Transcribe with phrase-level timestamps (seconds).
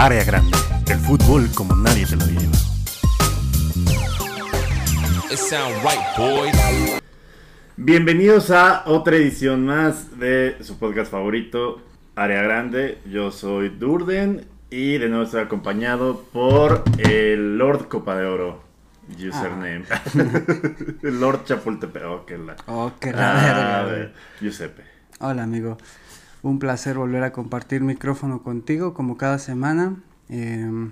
[0.00, 0.56] Área Grande,
[0.88, 2.58] el fútbol como nadie te lo había llevado.
[7.76, 11.82] Bienvenidos a otra edición más de su podcast favorito,
[12.16, 12.96] Área Grande.
[13.10, 18.62] Yo soy Durden y de nuevo estoy acompañado por el Lord Copa de Oro.
[19.18, 19.84] Username.
[21.02, 22.04] el Lord Chapultepec.
[22.06, 22.56] Oh, que la.
[22.68, 24.12] Oh, que la Ah, verga.
[24.40, 24.82] Giuseppe.
[25.18, 25.76] Hola, amigo.
[26.42, 29.96] Un placer volver a compartir micrófono contigo, como cada semana.
[30.28, 30.88] Eh,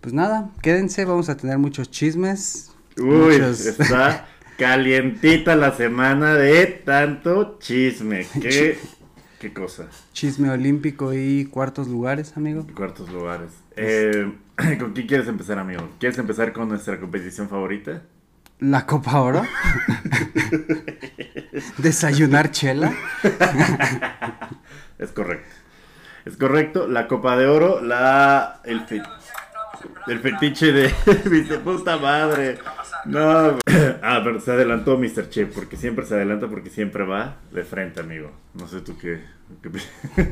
[0.00, 2.72] pues nada, quédense, vamos a tener muchos chismes.
[2.98, 3.04] Uy,
[3.38, 4.26] muchos- está
[4.58, 8.26] calientita la semana de tanto chisme.
[8.40, 8.78] ¿Qué,
[9.40, 9.88] qué cosa?
[10.12, 12.66] Chisme olímpico y cuartos lugares, amigo.
[12.74, 13.50] Cuartos lugares.
[13.76, 14.32] Eh,
[14.80, 15.86] ¿Con qué quieres empezar, amigo?
[16.00, 18.02] ¿Quieres empezar con nuestra competición favorita?
[18.60, 19.42] La Copa Oro.
[21.78, 22.92] Desayunar chela.
[24.98, 25.48] Es correcto.
[26.24, 26.86] Es correcto.
[26.88, 28.60] La Copa de Oro, la.
[28.64, 29.02] El, fe-
[30.06, 30.92] el fetiche de.
[31.30, 32.58] mi puta madre.
[33.04, 33.58] No.
[34.02, 35.28] Ah, pero se adelantó Mr.
[35.28, 38.32] Chip, porque siempre se adelanta, porque siempre va de frente, amigo.
[38.54, 39.22] No sé tú qué.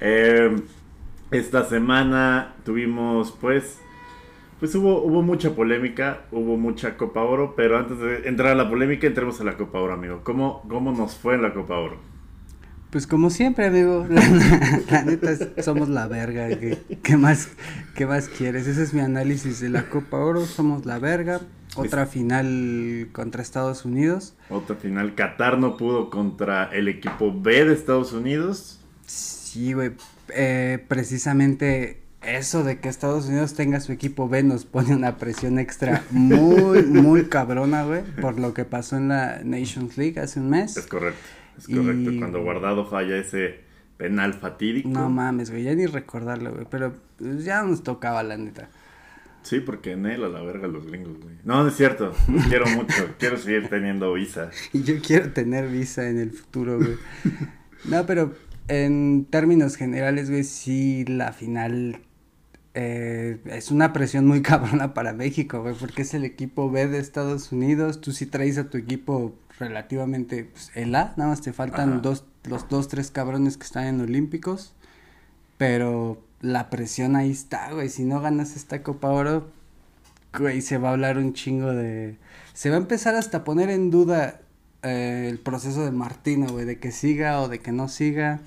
[0.00, 0.56] Eh,
[1.30, 3.78] esta semana tuvimos, pues.
[4.60, 8.68] Pues hubo, hubo mucha polémica, hubo mucha Copa Oro, pero antes de entrar a la
[8.70, 10.20] polémica, entremos a la Copa Oro, amigo.
[10.24, 11.98] ¿Cómo, cómo nos fue en la Copa Oro?
[12.90, 14.06] Pues como siempre, amigo.
[14.10, 14.22] La,
[14.90, 16.48] la neta, es- somos la verga.
[16.48, 17.48] ¿Qué, qué más,
[17.96, 18.68] ¿Qué más quieres?
[18.68, 20.46] Ese es mi análisis de la Copa Oro.
[20.46, 21.40] Somos la verga.
[21.76, 24.36] Otra final contra Estados Unidos.
[24.48, 28.80] Otra final, Qatar no pudo contra el equipo B de Estados Unidos.
[29.06, 29.90] Sí, güey.
[30.28, 35.58] eh, precisamente eso de que Estados Unidos tenga su equipo B nos pone una presión
[35.58, 38.02] extra muy, muy cabrona, güey.
[38.20, 40.86] Por lo que pasó en la Nations League hace un Es mes.
[40.86, 41.20] correcto,
[41.58, 42.10] es correcto.
[42.10, 43.60] Y- Cuando Guardado falla ese
[43.96, 44.88] penal fatídico.
[44.88, 45.62] No mames, güey.
[45.64, 46.66] Ya ni recordarlo, güey.
[46.70, 48.68] Pero pues, ya nos tocaba, la neta.
[49.42, 51.34] Sí, porque en él a la verga los gringos, güey.
[51.44, 52.14] No, no es cierto.
[52.28, 52.94] Los quiero mucho.
[53.18, 54.50] Quiero seguir teniendo visa.
[54.72, 56.96] Y yo quiero tener visa en el futuro, güey.
[57.84, 58.32] No, pero
[58.68, 61.98] en términos generales, güey, sí, la final
[62.74, 66.98] eh, es una presión muy cabrona para México, güey, porque es el equipo B de
[66.98, 68.00] Estados Unidos.
[68.00, 72.00] Tú sí traes a tu equipo relativamente pues, el A, nada más te faltan Ajá.
[72.00, 74.74] dos, los dos, tres cabrones que están en Olímpicos.
[75.56, 77.88] Pero la presión ahí está, güey.
[77.88, 79.48] Si no ganas esta Copa Oro,
[80.36, 82.16] güey, se va a hablar un chingo de...
[82.54, 84.40] Se va a empezar hasta a poner en duda
[84.82, 88.40] eh, el proceso de Martino, güey, de que siga o de que no siga.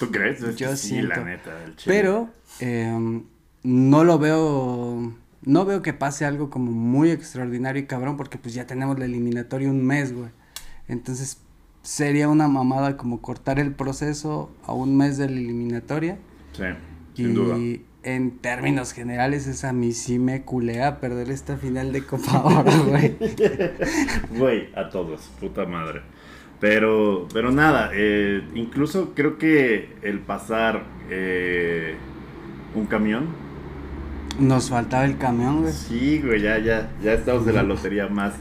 [0.00, 0.40] ¿Tú crees?
[0.56, 1.16] Yo sí, siento.
[1.16, 1.64] la neta.
[1.64, 1.94] El Chile.
[1.94, 3.22] Pero eh,
[3.62, 5.14] no lo veo...
[5.42, 9.06] No veo que pase algo como muy extraordinario y cabrón, porque pues ya tenemos la
[9.06, 10.30] eliminatoria un mes, güey.
[10.86, 11.40] Entonces
[11.82, 16.18] sería una mamada como cortar el proceso a un mes de la eliminatoria.
[16.52, 16.64] Sí,
[17.16, 17.64] Y sin duda.
[18.02, 22.84] en términos generales, es a mí sí me culea perder esta final de Copa Oro,
[22.86, 23.16] güey.
[24.28, 26.02] Güey, a todos, puta madre.
[26.60, 31.96] Pero, pero nada, eh, incluso creo que el pasar eh,
[32.74, 33.49] un camión.
[34.40, 35.72] Nos faltaba el camión, güey.
[35.72, 38.32] Sí, güey, ya, ya, ya estamos de la lotería más,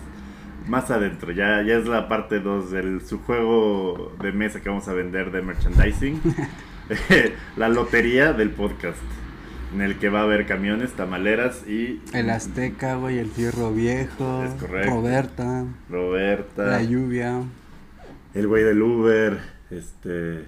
[0.68, 1.32] más adentro.
[1.32, 5.32] Ya, ya es la parte 2 del su juego de mesa que vamos a vender
[5.32, 6.22] de merchandising.
[7.58, 8.98] la lotería del podcast.
[9.74, 14.44] En el que va a haber camiones, tamaleras y El Azteca, güey, el Fierro Viejo.
[14.44, 14.90] Es correcto.
[14.90, 16.66] Roberta, Roberta.
[16.66, 17.44] la lluvia.
[18.34, 19.40] El güey del Uber,
[19.70, 20.46] este.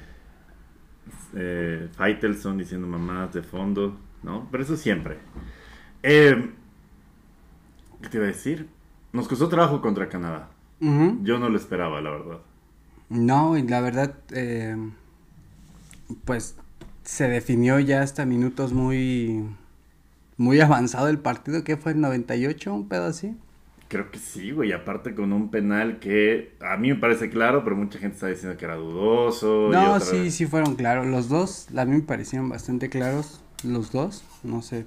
[1.35, 4.47] Eh, Faitelson diciendo mamadas de fondo, ¿no?
[4.51, 5.17] Pero eso siempre.
[6.03, 6.51] Eh,
[8.01, 8.67] ¿Qué te iba a decir?
[9.13, 10.49] Nos costó trabajo contra Canadá.
[10.79, 12.37] Yo no lo esperaba, la verdad.
[13.09, 14.75] No, y la verdad, eh,
[16.25, 16.55] pues
[17.03, 19.45] se definió ya hasta minutos muy,
[20.37, 23.35] muy avanzado el partido, que fue el 98, un pedo así.
[23.89, 24.71] Creo que sí, güey.
[24.71, 28.57] Aparte con un penal que a mí me parece claro, pero mucha gente está diciendo
[28.57, 29.67] que era dudoso.
[29.67, 31.05] y No, otra sí, vez- sí fueron claros.
[31.05, 33.43] Los dos, a mí me parecieron bastante claros.
[33.63, 34.85] Los dos, no sé.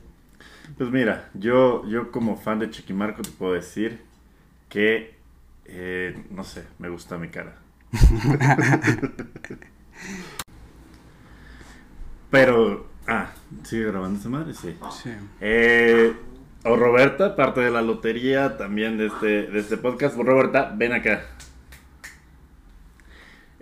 [0.76, 4.00] Pues mira, yo, yo como fan de Chiquimarco te puedo decir
[4.68, 5.14] que,
[5.66, 7.56] eh, no sé, me gusta mi cara.
[12.30, 13.30] Pero, ah,
[13.62, 14.54] ¿sigue grabando esa madre?
[14.54, 14.76] Sí.
[15.02, 15.10] Sí.
[15.40, 16.16] Eh,
[16.64, 20.16] o Roberta, parte de la lotería también de este, de este podcast.
[20.16, 21.24] Roberta, ven acá.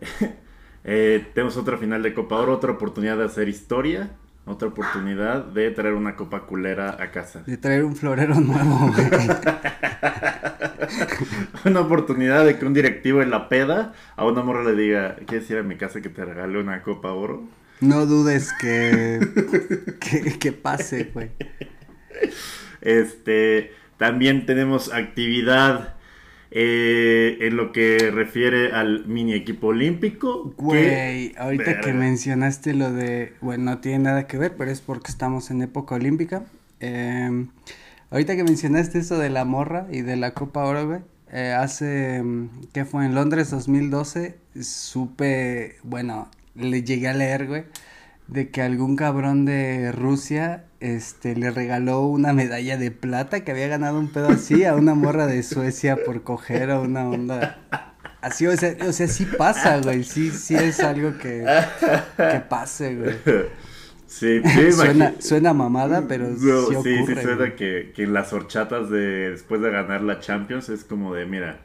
[0.84, 4.10] Eh, tenemos otra final de Copa Oro, otra oportunidad de hacer historia,
[4.44, 7.42] otra oportunidad de traer una copa culera a casa.
[7.46, 9.10] De traer un florero nuevo, güey.
[11.64, 15.48] Una oportunidad de que un directivo en la peda a una morra le diga, ¿quieres
[15.48, 17.44] ir a mi casa que te regale una copa oro?
[17.80, 19.20] No dudes que,
[20.00, 21.30] que, que pase, güey.
[22.80, 25.94] Este, también tenemos actividad
[26.54, 30.52] eh, en lo que refiere al mini equipo olímpico.
[30.58, 35.10] Güey, ahorita que mencionaste lo de, bueno, no tiene nada que ver, pero es porque
[35.10, 36.44] estamos en época olímpica.
[36.80, 37.48] Em,
[38.10, 41.00] ahorita que mencionaste eso de la morra y de la Copa Oro, güey,
[41.32, 43.06] eh, hace, mm, ¿qué fue?
[43.06, 47.64] En Londres 2012, supe, bueno, le llegué a leer, güey,
[48.32, 53.68] de que algún cabrón de Rusia este le regaló una medalla de plata que había
[53.68, 57.58] ganado un pedo así a una morra de Suecia por coger a una onda
[58.22, 61.44] así o sea, o sea sí pasa güey sí sí es algo que
[62.16, 63.16] que pase güey
[64.12, 64.42] Sí,
[64.72, 69.62] suena, suena mamada, pero sí, ocurre, sí, sí suena que, que las horchatas de después
[69.62, 71.64] de ganar la Champions es como de, mira,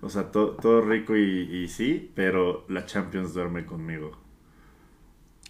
[0.00, 4.23] o sea, todo rico y, y sí, pero la Champions duerme conmigo.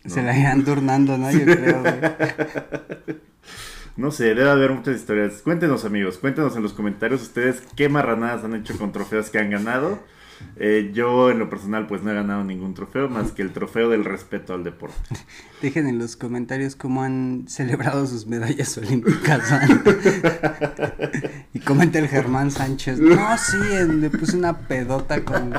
[0.06, 1.30] Se la iban turnando, ¿no?
[1.30, 1.82] Yo creo,
[3.96, 5.40] No sé, debe haber muchas historias.
[5.42, 9.50] Cuéntenos, amigos, cuéntenos en los comentarios ustedes qué marranadas han hecho con trofeos que han
[9.50, 10.00] ganado.
[10.56, 13.88] Eh, yo, en lo personal, pues no he ganado ningún trofeo más que el trofeo
[13.88, 14.96] del respeto al deporte.
[15.62, 19.52] Dejen en los comentarios cómo han celebrado sus medallas olímpicas.
[21.52, 23.00] y comenta el Germán Sánchez.
[23.00, 23.58] No, sí,
[24.00, 25.52] le puse una pedota con.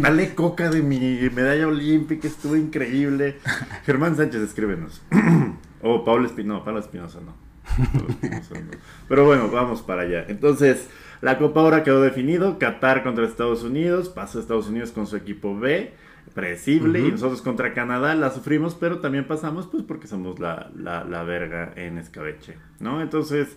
[0.00, 3.36] Dale coca de mi medalla olímpica, estuvo increíble.
[3.84, 5.02] Germán Sánchez, escríbenos.
[5.82, 7.46] o Pablo Espinosa, no, Pablo Espinosa no.
[9.08, 10.24] Pero bueno, vamos para allá.
[10.28, 10.86] Entonces,
[11.20, 12.58] la Copa ahora quedó definido.
[12.58, 14.08] Qatar contra Estados Unidos.
[14.08, 15.92] Pasó Estados Unidos con su equipo B.
[16.34, 17.00] Predecible.
[17.00, 21.72] Y nosotros contra Canadá la sufrimos, pero también pasamos pues porque somos la, la, verga
[21.76, 22.56] en escabeche.
[22.80, 23.00] ¿No?
[23.00, 23.56] Entonces,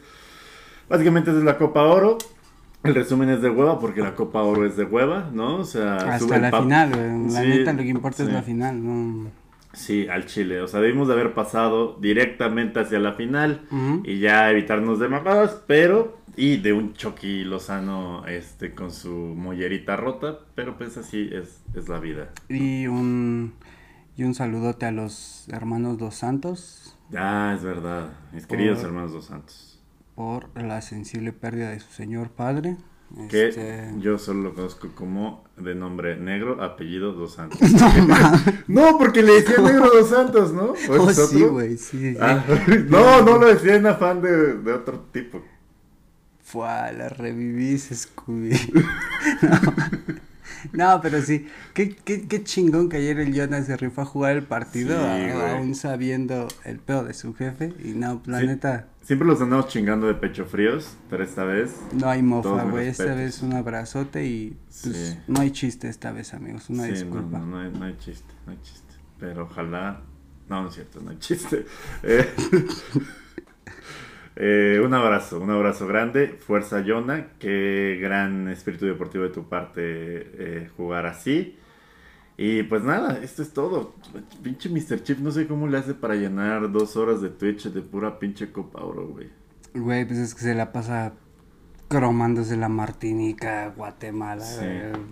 [0.87, 2.17] básicamente es la Copa Oro.
[2.83, 5.57] El resumen es de hueva porque la Copa Oro es de hueva, ¿no?
[5.57, 6.91] O sea, hasta la final,
[7.33, 9.29] la neta lo que importa es la final, no
[9.73, 10.61] Sí, al Chile.
[10.61, 13.61] O sea, debimos de haber pasado directamente hacia la final
[14.03, 16.18] y ya evitarnos de mamadas, pero.
[16.35, 21.89] Y de un Chucky Lozano este, con su mollerita rota, pero pues así es, es
[21.89, 22.29] la vida.
[22.47, 23.53] Y un,
[24.15, 26.97] y un saludote a los hermanos Dos Santos.
[27.15, 28.09] Ah, es verdad.
[28.33, 29.81] Mis queridos hermanos Dos Santos.
[30.15, 32.77] Por la sensible pérdida de su señor padre.
[33.29, 37.59] Que este, yo solo lo conozco como de nombre negro, apellido Dos Santos.
[38.67, 40.73] No, porque le decía negro Dos Santos, ¿no?
[40.89, 42.15] Oh, sí, güey, sí.
[42.21, 42.43] Ah,
[42.87, 45.41] no, no lo decía en afán de, de otro tipo.
[46.49, 48.49] Fue, la revivís, Scooby.
[50.73, 50.95] no.
[50.95, 51.45] no, pero sí.
[51.75, 55.75] Qué, qué, qué chingón que ayer el Jonas se rifó a jugar el partido, aún
[55.75, 57.71] sabiendo el pedo de su jefe.
[57.83, 58.87] Y no, planeta.
[59.03, 61.75] Siempre los andamos chingando de pecho fríos, pero esta vez.
[61.93, 62.87] No hay mofa, güey.
[62.87, 66.67] Esta vez un abrazote y pues, no hay chiste esta vez, amigos.
[66.71, 67.37] Una disculpa.
[67.37, 68.95] No, no, hay, no hay chiste, no hay chiste.
[69.19, 70.01] Pero ojalá.
[70.49, 71.67] No, no es cierto, no hay chiste.
[72.01, 72.27] Eh,
[74.41, 76.29] eh, un abrazo, un abrazo grande.
[76.39, 77.33] Fuerza, Yona.
[77.39, 81.57] Qué gran espíritu deportivo de tu parte eh, jugar así.
[82.37, 83.95] Y pues nada, esto es todo.
[84.41, 85.03] Pinche Mr.
[85.03, 88.49] Chip, no sé cómo le hace para llenar dos horas de Twitch de pura pinche
[88.53, 89.27] Copa Oro, güey.
[89.73, 91.11] Güey, pues es que se la pasa
[91.89, 94.45] cromándose la Martinica, Guatemala.
[94.45, 94.65] Sí,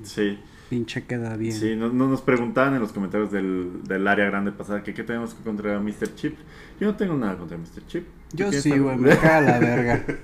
[0.03, 0.39] sí.
[0.69, 1.53] Pinche queda bien.
[1.53, 5.33] Sí, no, nos preguntaban en los comentarios del, del área grande pasada que qué tenemos
[5.33, 6.15] que contra Mr.
[6.15, 6.35] Chip.
[6.79, 7.87] Yo no tengo nada contra Mr.
[7.87, 8.05] Chip.
[8.33, 10.05] Yo sí, güey, me caga la verga.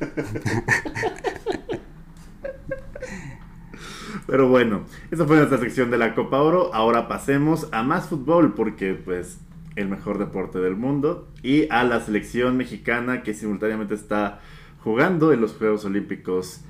[4.27, 6.73] Pero bueno, esa fue nuestra sección de la Copa Oro.
[6.73, 9.39] Ahora pasemos a más fútbol porque pues
[9.75, 14.39] el mejor deporte del mundo y a la selección mexicana que simultáneamente está
[14.83, 16.61] jugando en los Juegos Olímpicos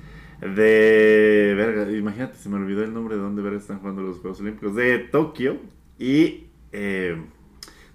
[0.44, 4.40] de verga, imagínate, se me olvidó el nombre de dónde verga están jugando los Juegos
[4.40, 5.58] Olímpicos de Tokio
[5.98, 7.16] y eh,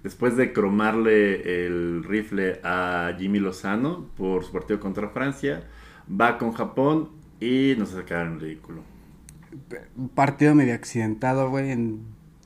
[0.04, 5.64] después de cromarle el rifle a Jimmy Lozano por su partido contra Francia,
[6.10, 8.82] va con Japón y nos sacaron ridículo
[9.96, 11.72] un partido medio accidentado, güey.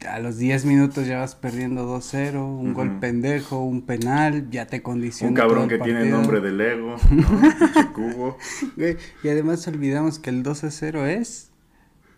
[0.10, 4.82] A los 10 minutos ya vas perdiendo 2-0, un gol pendejo, un penal, ya te
[4.82, 5.30] condiciona.
[5.30, 6.96] Un cabrón que tiene nombre de Lego,
[7.94, 8.38] cubo.
[9.24, 11.50] y además olvidamos que el 2-0 es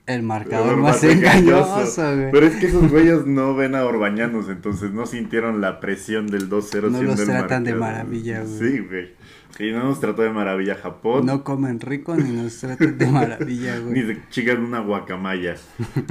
[0.06, 2.32] el marcador más, engañoso, güey.
[2.32, 6.50] Pero es que esos güeyes no ven a Orbañanos, entonces no sintieron la presión del
[6.50, 8.60] 2-0 No los tratan de maravilla, güey.
[8.60, 9.14] Sí, güey.
[9.58, 11.26] Y no nos trató de maravilla Japón.
[11.26, 13.94] No comen rico ni nos tratan de maravilla, güey.
[13.94, 15.56] ni se chingan una guacamaya.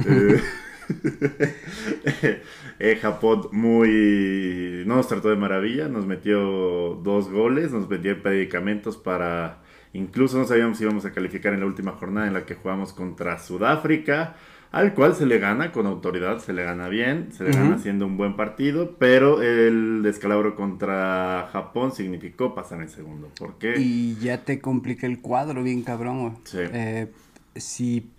[0.05, 0.41] eh,
[2.79, 4.83] eh, Japón muy...
[4.85, 6.39] No nos trató de maravilla, nos metió
[7.03, 9.61] dos goles, nos vendió medicamentos para...
[9.93, 12.91] Incluso no sabíamos si íbamos a calificar en la última jornada en la que jugamos
[12.91, 14.35] contra Sudáfrica.
[14.71, 18.05] al cual se le gana con autoridad, se le gana bien, se le gana haciendo
[18.05, 23.29] un buen partido, pero el descalabro contra Japón significó pasar en segundo.
[23.39, 23.75] ¿Por qué?
[23.77, 26.39] Y ya te complica el cuadro bien cabrón.
[26.43, 26.57] Sí.
[26.59, 27.07] Eh,
[27.55, 28.11] si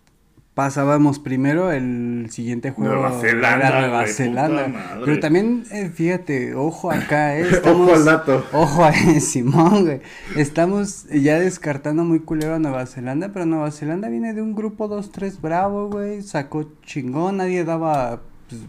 [0.56, 5.00] pasábamos primero el siguiente juego Nueva Zelanda, era Nueva Zelanda.
[5.04, 8.42] Pero también, eh, fíjate, ojo acá, eh, ojo al dato.
[8.54, 10.00] Ojo a Simón, güey.
[10.34, 14.88] Estamos ya descartando muy culero a Nueva Zelanda, pero Nueva Zelanda viene de un grupo
[14.88, 16.22] 2-3 bravo, güey.
[16.22, 18.62] Sacó chingón, nadie daba pues,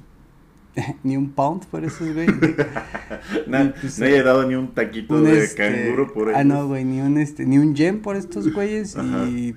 [1.04, 2.28] ni un pound por esos güey.
[3.48, 6.38] no, pues, nadie ha dado ni un taquito de este, canguro por ellos.
[6.38, 8.98] Ah, no, güey, ni un este, ni un gem por estos güeyes
[9.30, 9.56] y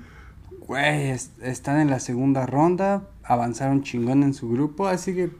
[0.70, 1.10] güey,
[1.42, 5.30] están en la segunda ronda, avanzaron chingón en su grupo, así que...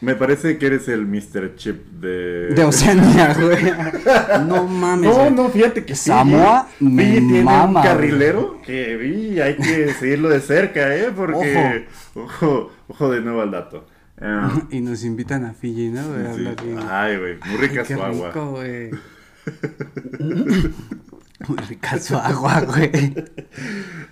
[0.00, 1.54] Me parece que eres el Mr.
[1.54, 2.48] Chip de...
[2.48, 3.72] De Oceanía, güey.
[4.48, 5.08] No mames.
[5.08, 10.40] No, no, fíjate que Samoa me tiene un carrilero que vi, hay que seguirlo de
[10.40, 11.12] cerca, ¿eh?
[11.14, 11.86] Porque...
[12.14, 13.86] Ojo, ojo, de nuevo al dato.
[14.20, 14.60] Ah.
[14.72, 16.02] y nos invitan a Fiji, ¿no?
[16.90, 18.32] Ay, güey, muy rica su agua.
[18.32, 18.90] güey.
[21.46, 23.14] muy rica su agua, güey.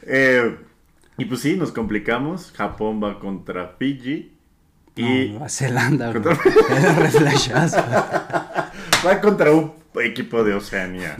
[0.02, 0.67] eh,
[1.18, 2.52] y pues sí, nos complicamos.
[2.52, 4.34] Japón va contra Fiji.
[4.94, 6.34] Y Nueva Zelanda, contra...
[9.06, 9.72] va contra un
[10.02, 11.16] equipo de Oceanía.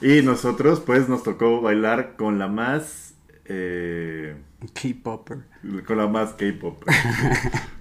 [0.00, 3.14] Y nosotros, pues, nos tocó bailar con la más.
[3.44, 4.36] Eh...
[4.74, 5.38] K-Popper.
[5.86, 6.94] Con la más K-Popper.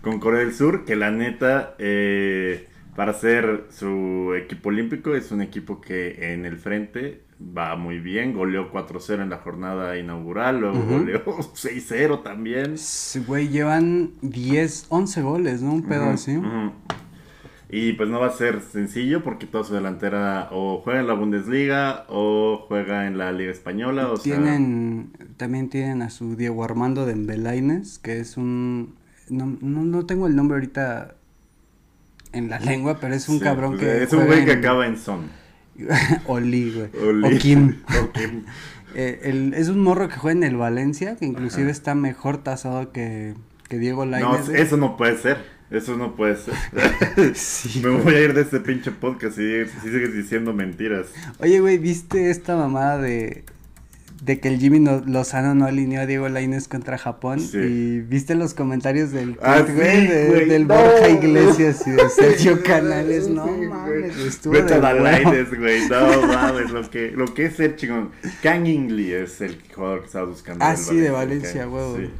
[0.02, 1.76] con Corea del Sur, que la neta.
[1.80, 8.00] Eh, para ser su equipo olímpico es un equipo que en el frente va muy
[8.00, 12.78] bien, goleó 4-0 en la jornada inaugural, luego goleó 6-0 también.
[12.78, 15.74] Sí, güey, llevan 10, 11 goles, ¿no?
[15.74, 16.40] Un pedo así.
[17.70, 21.14] Y pues no va a ser sencillo porque toda su delantera o juega en la
[21.14, 24.10] Bundesliga o juega en la Liga Española.
[24.12, 28.96] O tienen, también tienen a su Diego Armando de Belaines, que es un...
[29.30, 31.16] No, no, tengo el nombre ahorita
[32.36, 34.04] en la lengua, pero es un cabrón pues, que...
[34.04, 35.30] Es un güey que acaba en son.
[36.28, 37.34] Oli, güey.
[37.36, 37.82] O Kim.
[38.98, 43.34] Eh, es un morro que juega en el Valencia, que inclusive está mejor tasado que,
[43.68, 44.48] que Diego Lainez.
[44.48, 45.38] No, eso no puede ser.
[45.70, 46.54] Eso no puede ser.
[47.84, 51.08] Me voy a ir de este pinche podcast si, si sigues diciendo mentiras.
[51.40, 53.44] Oye, güey, ¿viste esta mamada de
[54.22, 57.40] de que el Jimmy Lozano no alineó a Diego Lainez contra Japón.
[57.54, 63.28] Y viste los comentarios del ah, del Borja Iglesias y de Sergio Canales.
[63.28, 65.88] no mames, estuvo Vete a Lainez, güey.
[65.90, 68.12] No mames, lo que, lo que es ser chingón.
[68.42, 70.64] Kang Ingli es el jugador que estaba buscando.
[70.64, 71.96] Ah, sí, de Valencia, huevo.
[71.96, 72.12] un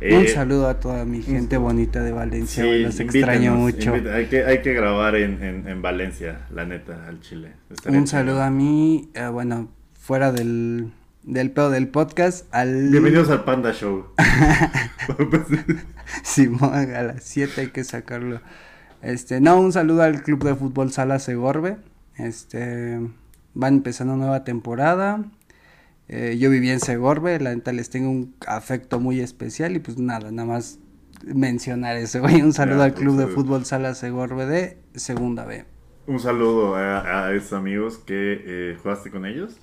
[0.00, 3.94] eh, saludo a toda mi gente bonita de Valencia, sí, los extraño mucho.
[3.94, 7.52] hay, que, hay que grabar en, en, en, Valencia, la neta, al Chile.
[7.86, 10.92] un saludo a mí, eh, bueno, fuera del,
[11.26, 12.88] del pedo del podcast al...
[12.88, 14.06] Bienvenidos al Panda Show.
[16.22, 18.40] Simón, a las 7 hay que sacarlo.
[19.02, 21.78] Este, no, un saludo al Club de Fútbol Sala Segorbe.
[22.16, 23.00] Este,
[23.54, 25.24] van empezando nueva temporada.
[26.08, 29.98] Eh, yo viví en Segorbe, la neta les tengo un afecto muy especial y pues
[29.98, 30.78] nada, nada más
[31.24, 32.36] mencionar eso, güey.
[32.42, 35.64] Un saludo al Club de Fútbol Sala Segorbe de Segunda B.
[36.06, 39.58] Un saludo a, esos amigos que eh, jugaste con ellos.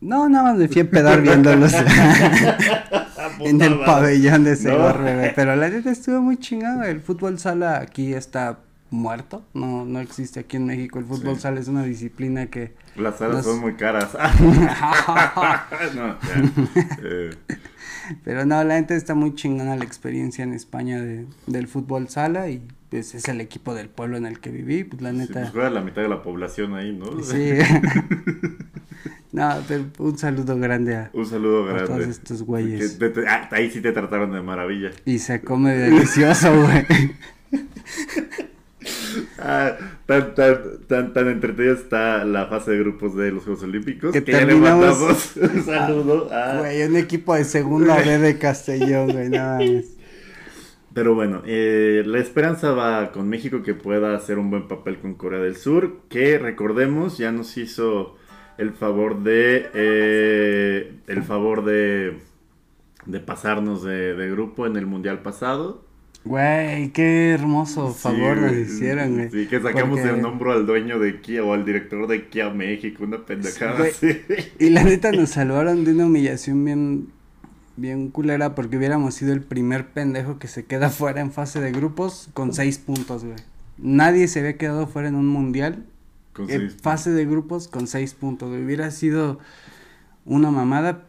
[0.00, 1.72] No, nada más me fui a pedar viéndolos
[3.40, 6.88] en el pabellón de Segorbe, Pero la neta estuvo muy chingada.
[6.88, 8.58] El fútbol sala aquí está
[8.90, 9.44] muerto.
[9.54, 10.98] No, no existe aquí en México.
[10.98, 12.74] El fútbol sala es una disciplina que.
[12.96, 14.16] Las salas son muy caras.
[17.02, 17.30] Eh.
[18.24, 22.48] Pero no, la neta está muy chingada la experiencia en España de, del fútbol sala
[22.48, 25.46] y pues es el equipo del pueblo en el que viví, pues la neta.
[25.46, 27.22] Sí, pues la mitad de la población ahí, ¿no?
[27.22, 27.52] Sí.
[29.30, 31.86] No, pero un saludo grande a, un saludo grande.
[31.86, 32.98] todos estos güeyes.
[33.26, 34.90] Ah, ahí sí te trataron de maravilla.
[35.04, 36.86] Y se come delicioso, güey.
[39.38, 40.56] ah, tan, tan,
[40.86, 44.54] tan, tan entretenida está la fase de grupos de los Juegos Olímpicos que, ya le
[44.54, 46.60] mandamos un saludo a...
[46.60, 49.84] Güey, un equipo de segunda B de Castellón, güey, nada más.
[50.94, 55.14] Pero bueno, eh, la esperanza va con México que pueda hacer un buen papel con
[55.14, 58.16] Corea del Sur, que recordemos ya nos hizo
[58.58, 62.18] el favor de eh, el favor de
[63.06, 65.86] de pasarnos de, grupo en el mundial pasado.
[66.24, 69.30] Güey, qué hermoso favor nos hicieron, güey.
[69.30, 73.04] Sí, que sacamos el nombre al dueño de Kia o al director de Kia México,
[73.04, 74.20] una pendejada así.
[74.58, 77.08] Y la neta nos salvaron de una humillación bien
[77.76, 81.70] bien culera porque hubiéramos sido el primer pendejo que se queda fuera en fase de
[81.70, 83.38] grupos con seis puntos, güey.
[83.78, 85.86] Nadie se había quedado fuera en un mundial
[86.82, 88.50] fase de grupos con seis puntos.
[88.50, 89.38] Hubiera sido
[90.24, 91.04] una mamada,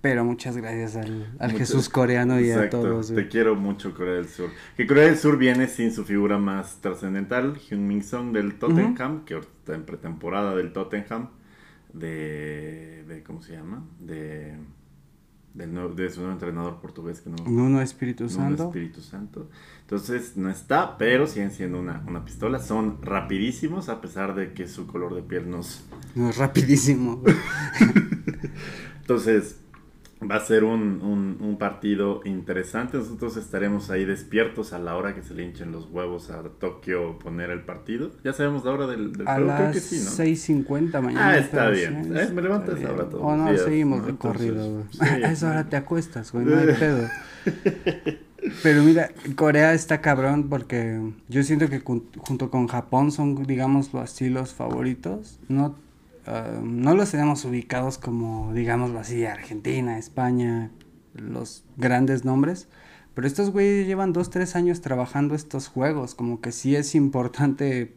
[0.00, 3.12] Pero muchas gracias al, al Jesús coreano y a todos.
[3.12, 4.50] Te quiero mucho Corea del Sur.
[4.76, 9.24] Que Corea del Sur viene sin su figura más trascendental, Hyun Min Song del Tottenham,
[9.24, 11.30] que está en pretemporada del Tottenham,
[11.92, 13.84] de, de ¿cómo se llama?
[13.98, 14.54] De
[15.56, 18.64] de su nuevo entrenador portugués que no Nuno Espíritu Santo.
[18.64, 19.48] Espíritu Santo.
[19.86, 22.58] Entonces no está, pero siguen siendo una, una, pistola.
[22.58, 25.84] Son rapidísimos a pesar de que su color de piel nos...
[26.16, 27.22] No es rapidísimo.
[29.00, 29.60] Entonces,
[30.18, 32.96] Va a ser un, un, partido interesante.
[32.96, 37.18] Nosotros estaremos ahí despiertos a la hora que se le hinchen los huevos a Tokio
[37.18, 38.10] poner el partido.
[38.24, 40.10] Ya sabemos la hora del, del a las que sí, ¿no?
[40.10, 41.28] 6.50 mañana.
[41.28, 42.10] Ah, está bien.
[42.10, 43.20] me levanto a esa hora todo.
[43.20, 44.84] O no, seguimos de corrido.
[45.00, 46.46] a esa hora te acuestas, güey.
[46.46, 47.08] No hay pedo.
[48.62, 54.28] Pero mira, Corea está cabrón porque yo siento que junto con Japón son, digamos, así
[54.28, 55.38] los favoritos.
[55.48, 55.76] No
[56.26, 60.70] Ah, no los tenemos ubicados como, digámoslo así, Argentina, España,
[61.14, 62.68] los grandes nombres.
[63.14, 66.14] Pero estos güeyes llevan dos, tres años trabajando estos juegos.
[66.14, 67.94] Como que sí es importante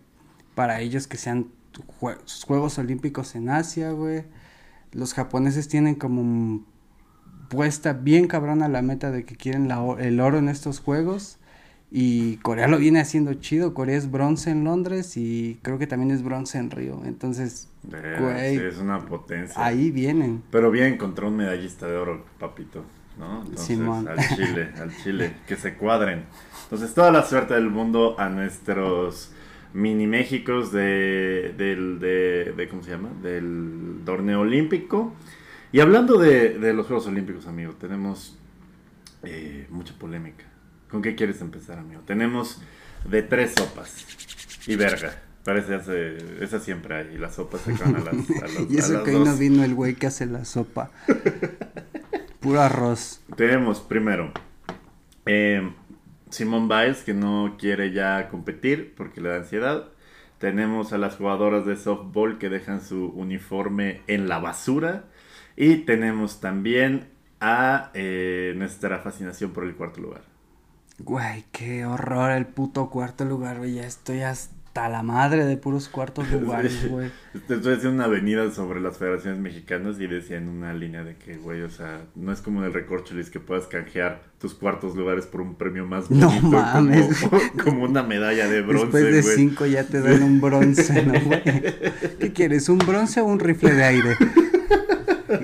[0.56, 1.48] para ellos que sean
[2.00, 4.26] Juegos Olímpicos en Asia, güey.
[4.92, 6.64] Los japoneses tienen como
[7.50, 11.38] puesta bien cabrona la meta de que quieren el oro en estos juegos.
[11.92, 13.74] Y Corea lo viene haciendo chido.
[13.74, 17.02] Corea es bronce en Londres y creo que también es bronce en Río.
[17.04, 19.64] Entonces, güey, es una potencia.
[19.64, 20.44] Ahí vienen.
[20.52, 22.84] Pero bien encontró un medallista de oro, papito.
[23.18, 23.44] ¿no?
[23.44, 26.26] Entonces, al Chile, al Chile, que se cuadren.
[26.64, 29.32] Entonces, toda la suerte del mundo a nuestros
[29.74, 33.10] mini Méxicos de, del, de, de, ¿cómo se llama?
[33.22, 35.14] Del torneo olímpico.
[35.72, 38.38] Y hablando de, de los Juegos Olímpicos, amigo, tenemos
[39.24, 40.46] eh, mucha polémica.
[40.90, 42.02] ¿Con qué quieres empezar, amigo?
[42.06, 42.62] Tenemos
[43.08, 44.06] de tres sopas
[44.68, 45.22] y verga.
[45.44, 49.04] Parece hace, esa siempre hay, y las sopas se van a las, a Y eso
[49.04, 50.92] que hoy no vino el güey que hace la sopa.
[52.40, 53.22] Puro arroz.
[53.36, 54.32] Tenemos primero
[55.26, 55.72] eh,
[56.30, 59.90] Simón Biles que no quiere ya competir porque le da ansiedad.
[60.40, 65.06] Tenemos a las jugadoras de softball que dejan su uniforme en la basura.
[65.62, 67.10] Y tenemos también
[67.42, 70.22] a eh, nuestra fascinación por el cuarto lugar.
[71.00, 73.74] Güey, qué horror el puto cuarto lugar, güey.
[73.74, 77.12] Ya estoy hasta la madre de puros cuartos lugares, güey.
[77.34, 81.36] Estoy haciendo una avenida sobre las federaciones mexicanas y decía en una línea de que,
[81.36, 85.26] güey, o sea, no es como en el recorcholis que puedas canjear tus cuartos lugares
[85.26, 86.32] por un premio más bonito.
[86.42, 87.28] No mames.
[87.62, 91.44] Como, una medalla de bronce, Después de cinco ya te dan un bronce, ¿no, güey?
[92.20, 94.16] ¿Qué quieres, un bronce o un rifle de aire?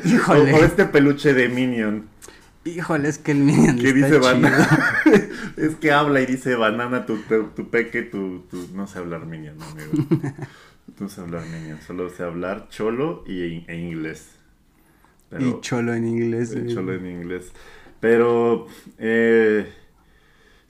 [0.03, 0.53] Híjole.
[0.53, 2.07] O, o este peluche de Minion.
[2.65, 4.67] Híjole, es que el Minion ¿Qué dice banana?
[5.57, 7.17] es que habla y dice banana tu,
[7.55, 8.67] tu, peque, tu, tu...
[8.73, 10.07] No sé hablar Minion, amigo.
[10.99, 14.29] no sé hablar Minion, solo sé hablar cholo y e inglés.
[15.37, 16.55] y cholo en inglés.
[16.55, 17.51] Y cholo en inglés.
[17.99, 18.67] Pero...
[18.97, 19.71] Eh,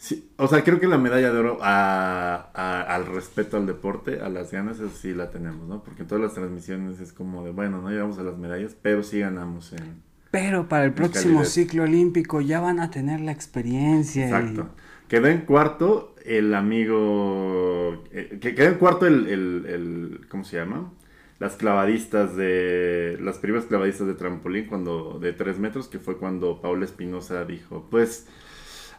[0.06, 4.30] sí, o sea, creo que la medalla de oro a, al respeto al deporte, a
[4.30, 5.84] las ganas, eso sí la tenemos, ¿no?
[5.84, 9.02] Porque en todas las transmisiones es como de, bueno, no llegamos a las medallas, pero
[9.04, 10.04] sí ganamos en
[10.36, 14.26] pero para el próximo ciclo olímpico ya van a tener la experiencia.
[14.26, 14.68] Exacto.
[15.08, 18.04] Quedó en cuarto el amigo.
[18.12, 20.92] Eh, que quedó en cuarto el, el, ¿Cómo se llama?
[21.40, 23.18] Las clavadistas de.
[23.22, 27.88] Las primeras clavadistas de trampolín cuando de tres metros, que fue cuando Paula Espinosa dijo:
[27.90, 28.28] Pues.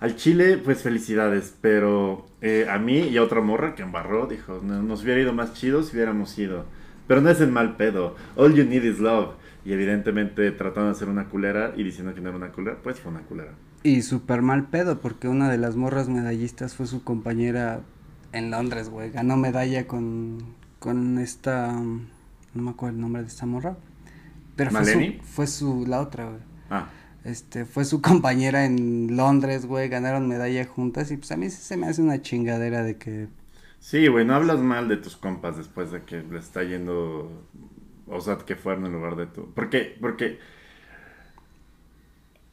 [0.01, 4.61] Al Chile, pues felicidades, pero eh, a mí y a otra morra que embarró, dijo,
[4.63, 6.65] nos hubiera ido más chido si hubiéramos ido.
[7.07, 8.17] Pero no es el mal pedo.
[8.37, 9.35] All you need is love.
[9.65, 13.01] Y evidentemente tratando de hacer una culera y diciendo que no era una culera, pues
[13.01, 13.53] fue una culera.
[13.83, 17.81] Y súper mal pedo, porque una de las morras medallistas fue su compañera
[18.33, 19.11] en Londres, güey.
[19.11, 20.39] Ganó medalla con,
[20.79, 21.73] con esta.
[21.73, 23.77] No me acuerdo el nombre de esta morra.
[24.57, 25.87] Pero fue su, fue su.
[25.87, 26.41] La otra, güey.
[26.71, 26.89] Ah.
[27.27, 29.89] Este, fue su compañera en Londres, güey.
[29.89, 31.11] Ganaron medalla juntas.
[31.11, 33.29] Y pues a mí se me hace una chingadera de que.
[33.81, 37.31] Sí, güey, no hablas mal de tus compas después de que le está yendo
[38.09, 39.53] o sea, que fueron en lugar de tú.
[39.53, 39.97] ¿Por qué?
[40.01, 40.39] Porque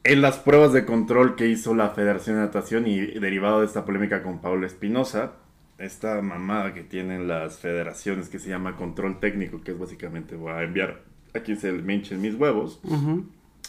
[0.02, 3.84] en las pruebas de control que hizo la Federación de Natación y derivado de esta
[3.84, 5.34] polémica con Paula Espinosa,
[5.78, 10.52] esta mamada que tienen las federaciones que se llama control técnico, que es básicamente voy
[10.52, 11.02] a enviar
[11.34, 12.80] a quien se me hinchen mis huevos,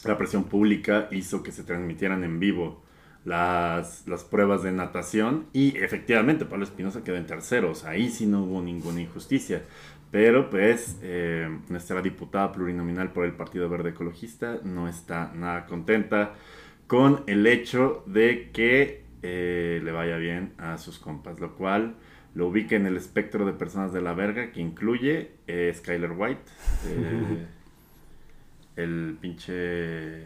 [0.08, 2.84] la presión pública hizo que se transmitieran en vivo
[3.24, 8.44] las, las pruebas de natación y efectivamente Pablo Espinosa quedó en terceros, ahí sí no
[8.44, 9.63] hubo ninguna injusticia.
[10.12, 16.36] Pero pues eh, nuestra diputada plurinominal por el Partido Verde Ecologista no está nada contenta
[16.88, 21.96] con el hecho de que eh, le vaya bien a sus compas, lo cual
[22.36, 26.52] lo ubica en el espectro de personas de la verga que incluye eh, Skyler White,
[28.75, 30.23] el pinche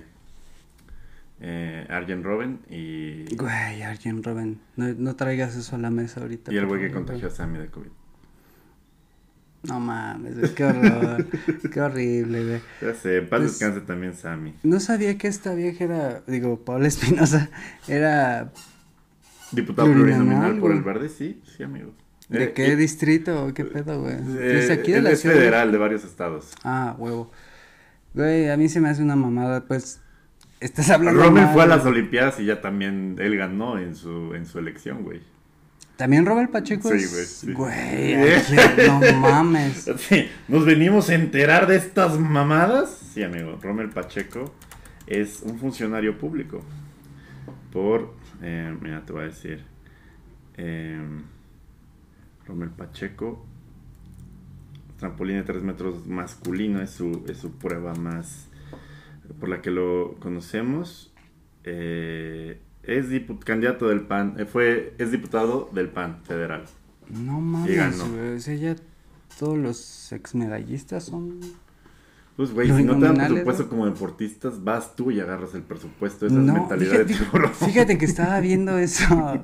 [1.41, 3.33] eh, Arjen Robben y...
[3.35, 6.51] Güey, Arjen Robben, no, no traigas eso a la mesa ahorita.
[6.53, 7.89] Y el güey que contagió a Sammy de COVID.
[9.63, 11.25] No mames, güey, qué horror,
[11.71, 12.61] qué horrible, güey.
[12.81, 14.53] Ya sé, paz Pues- descanse también Sammy.
[14.63, 17.49] No sabía que esta vieja era, digo, Paula Espinosa,
[17.87, 18.51] era...
[19.51, 21.91] Diputado Plurinominal, por el verde, sí, sí, amigo.
[22.29, 24.13] ¿De Eh, qué y- distrito qué pedo, güey?
[24.37, 25.35] eh, ¿Es aquí de él la es ciudad?
[25.35, 26.51] federal de varios estados.
[26.63, 27.31] Ah, huevo.
[28.13, 30.01] Güey, a mí se me hace una mamada, pues,
[30.59, 31.85] estás hablando Rommel mal, fue a las.
[31.85, 35.21] Olimpiadas y ya también él ganó en su, en su elección, güey.
[35.95, 37.11] También Robert Pacheco Sí, es...
[37.11, 37.53] güey, sí.
[37.53, 39.89] Güey, ayer, no mames.
[39.97, 42.89] Sí, Nos venimos a enterar de estas mamadas.
[43.13, 44.53] Sí, amigo, Rommel Pacheco
[45.07, 46.61] es un funcionario público.
[47.73, 49.65] Por, eh, mira, te voy a decir.
[50.55, 51.01] Eh,
[52.47, 53.45] Rommel Pacheco,
[54.99, 58.47] trampolín de 3 metros masculino, es su, es su prueba más
[59.39, 61.13] por la que lo conocemos.
[61.63, 63.05] Eh, es
[63.45, 66.65] candidato del PAN, eh, fue, es diputado del PAN federal.
[67.09, 68.07] No mames, ganó.
[68.09, 68.35] güey.
[68.35, 68.75] O sea, ya
[69.37, 71.39] todos los exmedallistas son...
[72.35, 73.69] Pues, güey, si no te dan presupuesto ¿no?
[73.69, 76.25] como deportistas, vas tú y agarras el presupuesto.
[76.25, 77.53] Esa es No, mentalidad fíjate, de tiburón.
[77.65, 79.43] fíjate que estaba viendo eso.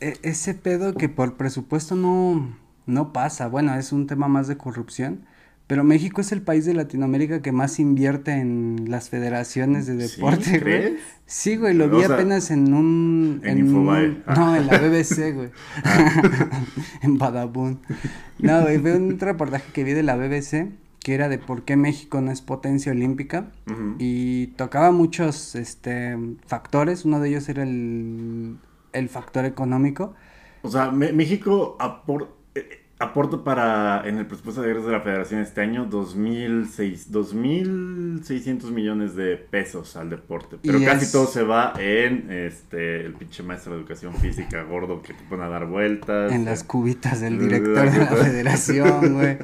[0.00, 2.56] E- ese pedo que por presupuesto no,
[2.88, 3.46] no pasa.
[3.48, 5.20] Bueno, es un tema más de corrupción.
[5.68, 10.16] Pero México es el país de Latinoamérica que más invierte en las federaciones de ¿Sí?
[10.16, 10.60] deporte, güey.
[10.60, 11.00] ¿Crees?
[11.26, 13.42] Sí, güey, lo O vi sea, apenas en un...
[13.44, 14.08] en Infobae.
[14.08, 15.50] un- no, en la BBC, güey.
[17.02, 17.80] en Badabun.
[18.38, 20.68] No, güey, fue un reportaje que vi de la BBC
[21.00, 23.50] que era de por qué México no es potencia olímpica
[23.98, 28.56] y tocaba muchos este factores, uno de ellos era el,
[28.92, 30.14] el factor económico.
[30.62, 32.37] O sea, México apor- eh,
[33.00, 39.14] aporta para, en el presupuesto de egresos de la federación este año, 2.600 2.600 millones
[39.14, 40.56] de pesos al deporte.
[40.62, 44.62] Pero Y casi es- todo se va en este el pinche maestro de educación física
[44.64, 46.32] gordo que te pone a dar vueltas.
[46.32, 49.38] En las cubitas del de director de la federación, güey.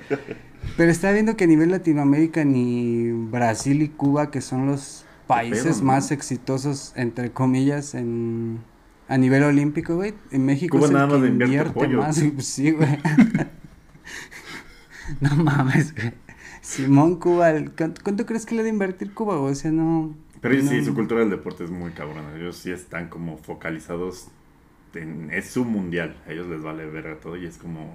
[0.77, 5.83] Pero está viendo que a nivel Latinoamérica ni Brasil y Cuba, que son los países
[5.83, 8.59] más exitosos, entre comillas, en
[9.09, 10.15] a nivel olímpico, güey.
[10.31, 11.99] En México Cuba es el nada más que le invierte pollo.
[11.99, 12.23] más.
[12.35, 12.89] pues, sí, güey.
[15.21, 16.13] no mames, güey.
[16.63, 19.39] Simón Cuba, el- ¿cuánto, cuánto crees que le ha de invertir Cuba?
[19.39, 20.15] O sea, no...
[20.41, 22.35] Pero sí, su cultura del deporte es muy cabrona.
[22.37, 24.29] Ellos sí están como focalizados
[24.95, 25.31] en...
[25.31, 26.17] Es su mundial.
[26.27, 27.95] A ellos les vale ver todo y es como...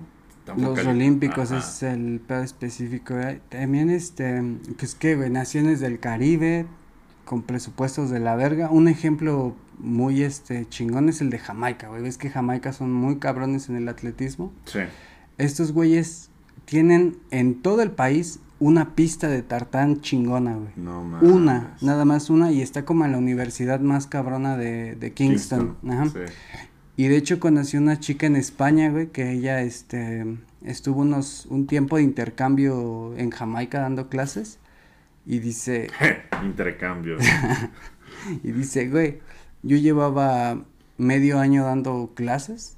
[0.57, 1.59] Los olímpicos Ajá.
[1.59, 3.13] es el pedo específico.
[3.49, 4.41] También, este,
[4.77, 6.65] pues qué, güey, naciones del Caribe
[7.25, 8.71] con presupuestos de la verga.
[8.71, 12.01] Un ejemplo muy, este, chingón es el de Jamaica, güey.
[12.01, 14.53] Ves que Jamaica son muy cabrones en el atletismo.
[14.65, 14.79] Sí.
[15.37, 16.29] Estos güeyes
[16.65, 20.71] tienen en todo el país una pista de tartán chingona, güey.
[20.75, 21.31] No mames.
[21.31, 25.77] Una, nada más una, y está como en la universidad más cabrona de, de Kingston.
[25.87, 26.05] Ajá.
[26.07, 26.19] Sí.
[26.99, 30.25] Y de hecho conocí una chica en España, güey, que ella, este,
[30.65, 34.59] estuvo unos, un tiempo de intercambio en Jamaica dando clases.
[35.25, 35.89] Y dice,
[36.43, 37.15] Intercambio.
[38.43, 39.19] y dice, güey,
[39.63, 40.63] yo llevaba
[40.97, 42.75] medio año dando clases.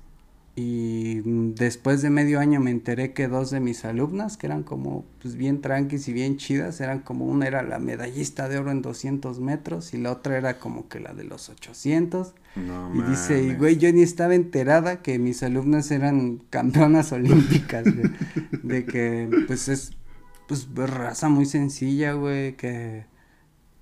[0.54, 1.22] Y
[1.56, 5.36] después de medio año me enteré que dos de mis alumnas, que eran como, pues
[5.36, 9.40] bien tranquis y bien chidas, eran como una era la medallista de oro en 200
[9.40, 12.34] metros y la otra era como que la de los 800.
[12.58, 17.86] No Y dice, y güey, yo ni estaba enterada que mis alumnas eran campeonas olímpicas,
[17.86, 18.12] güey.
[18.62, 19.92] De que, pues es,
[20.48, 23.06] pues raza muy sencilla, güey, que,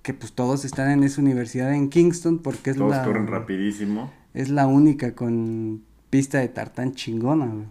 [0.02, 4.12] que pues todos están en esa universidad en Kingston porque es Todos la, corren rapidísimo.
[4.34, 7.66] es la única con pista de tartán chingona, güey.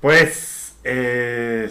[0.00, 1.70] Pues, eh,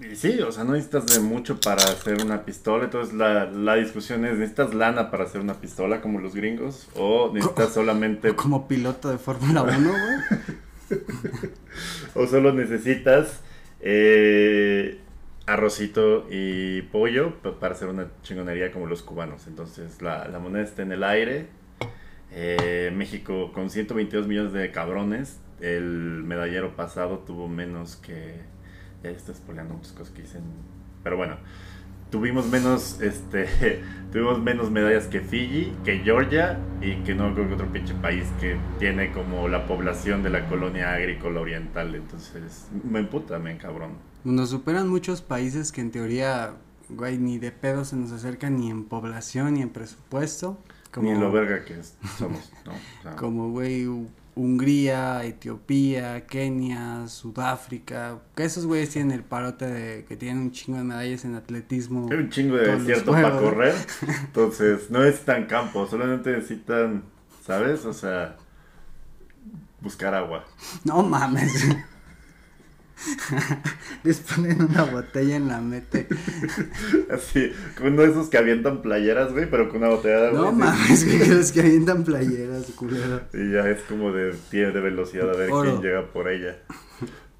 [0.00, 2.84] y sí, o sea, no necesitas de mucho para hacer una pistola.
[2.84, 6.88] Entonces, la, la discusión es: ¿necesitas lana para hacer una pistola como los gringos?
[6.96, 8.34] ¿O necesitas solamente.
[8.34, 11.00] Como piloto de Fórmula 1, güey.
[12.14, 13.40] o solo necesitas
[13.80, 14.98] eh,
[15.46, 19.46] arrocito y pollo pa- para hacer una chingonería como los cubanos?
[19.46, 21.46] Entonces, la, moneda está en el aire.
[22.32, 25.40] Eh, México con 122 millones de cabrones.
[25.60, 28.40] El medallero pasado tuvo menos que.
[29.02, 30.42] Ya estoy spoileando muchas cosas que dicen.
[31.02, 31.36] Pero bueno.
[32.10, 33.48] Tuvimos menos, este,
[34.12, 38.56] tuvimos menos medallas que Fiji, que Georgia y que no creo otro pinche país que
[38.78, 41.92] tiene como la población de la colonia agrícola oriental.
[41.92, 44.13] Entonces, me emputa, me cabrón.
[44.24, 46.54] Nos superan muchos países que en teoría,
[46.88, 50.58] güey, ni de pedo se nos acercan ni en población ni en presupuesto.
[51.00, 52.72] Ni lo verga que es- somos, ¿no?
[52.72, 53.86] O sea, Como, güey,
[54.36, 60.78] Hungría, Etiopía, Kenia, Sudáfrica, que esos güeyes tienen el parote de que tienen un chingo
[60.78, 62.08] de medallas en atletismo.
[62.10, 63.74] Hay un chingo de desierto para correr,
[64.24, 67.04] entonces no necesitan campo, solamente necesitan,
[67.44, 67.84] ¿sabes?
[67.84, 68.36] O sea,
[69.80, 70.44] buscar agua.
[70.84, 71.66] No mames.
[74.04, 76.06] Les ponen una botella en la mete.
[77.10, 80.40] Así, con uno de esos que avientan playeras, güey, pero con una botella de agua.
[80.40, 83.22] No mames, güey, los que avientan playeras, culero.
[83.32, 86.58] Y ya es como de pie de velocidad a ver quién llega por ella.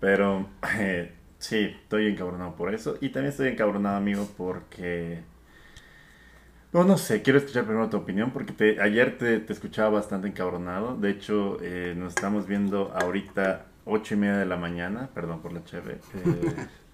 [0.00, 0.48] Pero,
[0.78, 2.96] eh, sí, estoy encabronado por eso.
[3.00, 5.22] Y también estoy encabronado, amigo, porque...
[6.72, 10.26] No, no sé, quiero escuchar primero tu opinión porque te, ayer te, te escuchaba bastante
[10.26, 10.96] encabronado.
[10.96, 15.52] De hecho, eh, nos estamos viendo ahorita ocho y media de la mañana, perdón por
[15.52, 16.54] la cheve, eh,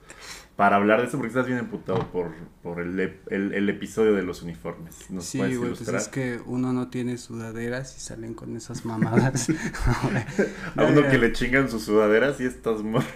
[0.57, 3.00] para hablar de eso porque estás bien emputado por, por el,
[3.31, 4.94] el, episodio de los uniformes.
[5.20, 9.48] sí, güey, pues es que uno no tiene sudaderas y salen con esas mamadas.
[10.76, 13.09] a uno que le chingan sus sudaderas y estas morras.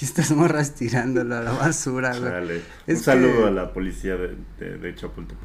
[0.00, 2.60] y estas morras tirándolo a la basura, güey.
[2.86, 5.38] Un saludo a la policía de, de, de Chapultepec.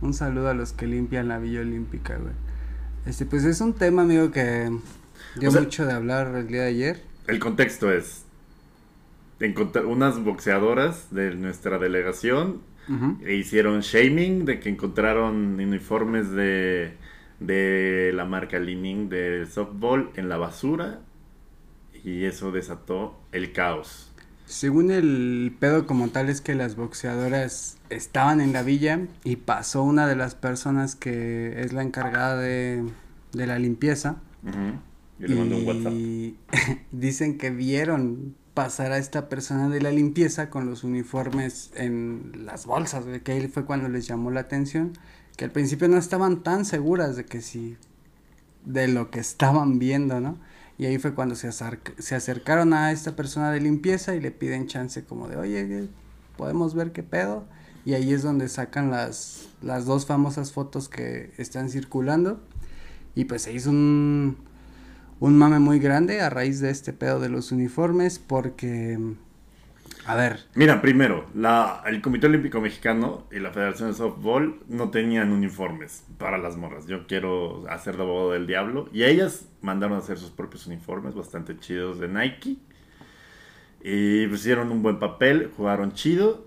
[0.00, 2.34] un saludo a los que limpian la Villa Olímpica, güey.
[3.06, 4.72] Este, pues es un tema, amigo, que
[5.36, 7.02] Dio mucho de hablar el día de ayer.
[7.26, 8.24] El contexto es
[9.40, 12.62] encontrar unas boxeadoras de nuestra delegación
[13.24, 16.92] e hicieron shaming de que encontraron uniformes de,
[17.40, 21.00] de la marca Lining de softball en la basura
[22.04, 24.12] y eso desató el caos.
[24.44, 29.82] Según el pedo como tal es que las boxeadoras estaban en la villa y pasó
[29.82, 32.84] una de las personas que es la encargada de,
[33.32, 34.16] de la limpieza
[35.26, 36.36] y
[36.92, 42.66] dicen que vieron pasar a esta persona de la limpieza con los uniformes en las
[42.66, 44.92] bolsas, que ahí fue cuando les llamó la atención,
[45.36, 47.76] que al principio no estaban tan seguras de que sí,
[48.64, 50.38] de lo que estaban viendo, ¿no?
[50.78, 54.66] Y ahí fue cuando se, se acercaron a esta persona de limpieza y le piden
[54.66, 55.88] chance como de, oye,
[56.36, 57.44] podemos ver qué pedo.
[57.84, 62.40] Y ahí es donde sacan las, las dos famosas fotos que están circulando.
[63.14, 64.36] Y pues se hizo un,
[65.20, 68.98] un mame muy grande a raíz de este pedo de los uniformes porque...
[70.06, 70.40] A ver.
[70.54, 76.04] Mira, primero, la, el Comité Olímpico Mexicano y la Federación de Softball no tenían uniformes
[76.18, 76.86] para las morras.
[76.86, 78.90] Yo quiero hacer de abogado del diablo.
[78.92, 82.58] Y ellas mandaron a hacer sus propios uniformes bastante chidos de Nike.
[83.82, 86.46] Y pusieron un buen papel, jugaron chido.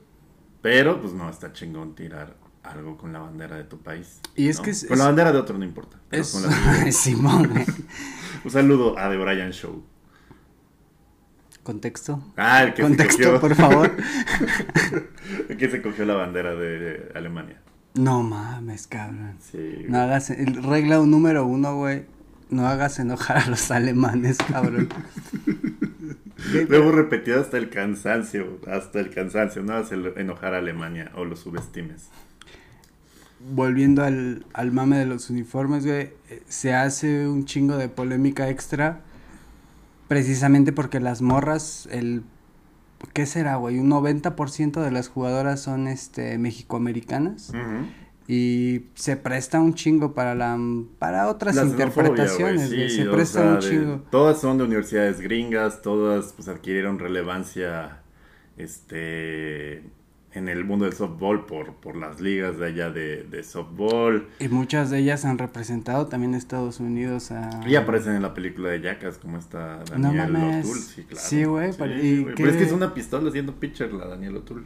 [0.62, 4.20] Pero pues no, está chingón tirar algo con la bandera de tu país.
[4.36, 5.98] Y es que con la bandera de otro no importa.
[6.12, 6.28] es...
[6.92, 7.50] Simón.
[8.44, 9.84] Un saludo a The Brian Show.
[11.64, 12.24] Contexto.
[12.38, 13.42] Ah, el que Contexto, se cogió...
[13.42, 13.92] por favor.
[15.50, 17.62] el que se cogió la bandera de Alemania.
[17.96, 19.36] No mames, cabrón.
[19.40, 19.86] Sí.
[19.90, 22.06] No hagas, regla número uno, güey.
[22.50, 24.88] No hagas enojar a los alemanes, cabrón.
[26.70, 31.40] Luego repetido hasta el cansancio, hasta el cansancio, no hagas enojar a Alemania o los
[31.40, 32.10] subestimes
[33.54, 38.50] volviendo al, al mame de los uniformes, güey, eh, se hace un chingo de polémica
[38.50, 39.02] extra
[40.08, 42.24] precisamente porque las morras, el
[43.14, 43.80] ¿qué será, güey?
[43.80, 47.52] Un 90% de las jugadoras son este mexicoamericanas.
[48.30, 50.58] Y se presta un chingo para la
[51.00, 54.02] para otras interpretaciones, se presta un chingo.
[54.12, 58.02] todas son de universidades gringas, todas pues adquirieron relevancia
[58.58, 59.84] este
[60.38, 64.28] en el mundo del softball por, por las ligas de allá de, de softball.
[64.40, 67.50] Y muchas de ellas han representado también Estados Unidos a...
[67.68, 71.28] Y aparecen en la película de Jackass como esta Daniel O'Toole, sí, claro.
[71.28, 71.72] Sí, güey.
[71.78, 74.66] Pero es que es una pistola haciendo pitcher la Daniel O'Toole.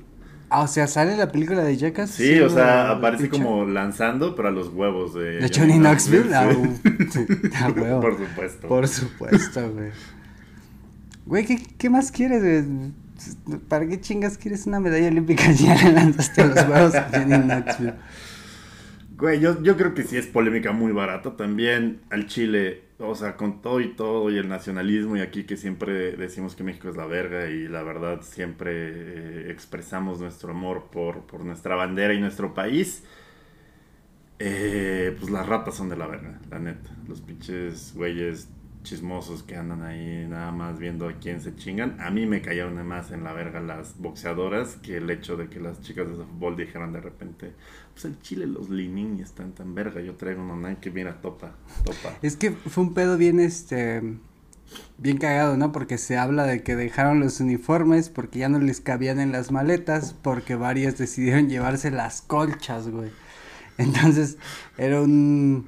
[0.53, 2.11] Ah, o sea, sale la película de Jackass.
[2.11, 5.37] Sí, o sea, aparece como lanzando, pero a los huevos de...
[5.37, 6.33] De Johnny Knoxville.
[6.35, 6.49] Ah,
[7.73, 8.01] huevo.
[8.01, 8.67] Por supuesto.
[8.67, 9.91] Por supuesto, güey.
[11.25, 12.91] Güey, ¿qué, ¿qué más quieres, güey?
[13.67, 17.93] ¿Para qué chingas quieres una medalla olímpica si ya le los huevos a Jenny
[19.17, 21.37] Güey, yo, yo creo que sí es polémica muy barata.
[21.37, 25.57] También al Chile, o sea, con todo y todo y el nacionalismo y aquí que
[25.57, 30.89] siempre decimos que México es la verga y la verdad siempre eh, expresamos nuestro amor
[30.91, 33.03] por, por nuestra bandera y nuestro país.
[34.39, 36.89] Eh, pues las ratas son de la verga, la neta.
[37.07, 38.49] Los pinches güeyes
[38.83, 41.99] chismosos que andan ahí nada más viendo a quién se chingan.
[41.99, 45.59] A mí me cayeron más en la verga las boxeadoras que el hecho de que
[45.59, 47.53] las chicas de fútbol dijeran de repente,
[47.93, 52.17] pues el Chile los Linin están tan verga, yo traigo un que mira, topa, topa.
[52.21, 54.01] Es que fue un pedo bien este
[54.97, 55.71] bien cagado, ¿no?
[55.71, 59.51] Porque se habla de que dejaron los uniformes porque ya no les cabían en las
[59.51, 63.11] maletas porque varias decidieron llevarse las colchas, güey.
[63.77, 64.37] Entonces,
[64.77, 65.67] era un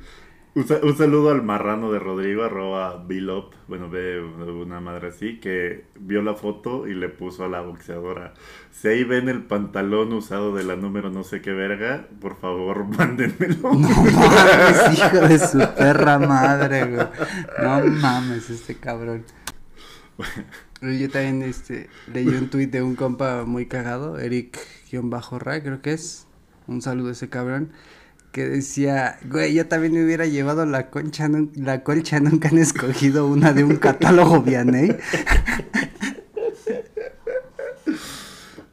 [0.56, 5.86] Un, un saludo al marrano de Rodrigo, arroba Bilop, bueno, ve una madre así, que
[6.00, 8.36] vio la foto y le puso a la boxeadora.
[8.72, 12.86] Si ahí ven el pantalón usado de la número no sé qué verga, por favor,
[12.98, 13.74] mándenmelo.
[13.74, 17.08] No mames, hijo de su perra madre, güey.
[17.62, 19.26] No mames, este cabrón.
[20.82, 26.28] Yo también este, leí un tuit de un compa muy cagado, Eric-Ray, creo que es.
[26.68, 27.72] Un saludo a ese cabrón.
[28.34, 32.58] Que decía, güey, yo también me hubiera llevado la concha, nun- la colcha, nunca han
[32.58, 34.98] escogido una de un catálogo Vianney.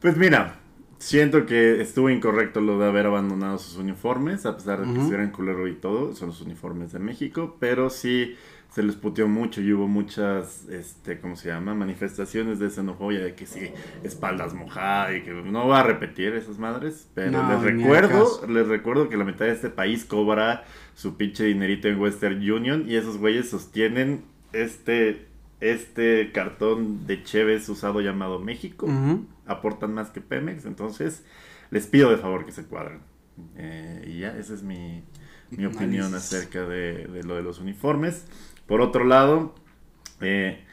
[0.00, 0.59] Pues mira,
[1.00, 5.00] siento que estuvo incorrecto lo de haber abandonado sus uniformes, a pesar de que Ujú.
[5.00, 8.36] estuvieran culero y todo, son los uniformes de México, pero sí
[8.68, 11.74] se les puteó mucho y hubo muchas, este, ¿cómo se llama?
[11.74, 16.58] Manifestaciones de xenofobia, de que sí, espaldas mojadas y que no va a repetir esas
[16.58, 21.16] madres, pero No, les recuerdo, les recuerdo que la mitad de este país cobra su
[21.16, 25.29] pinche dinerito en Western Union y esos güeyes sostienen este,
[25.60, 28.88] este cartón de Cheves usado llamado México
[29.46, 31.24] aportan más que Pemex, entonces
[31.70, 33.00] les pido de favor que se cuadren.
[33.56, 35.02] Eh, y ya, esa es mi,
[35.50, 38.26] mi opinión acerca de, de lo de los uniformes.
[38.66, 39.54] Por otro lado,
[40.20, 40.64] eh,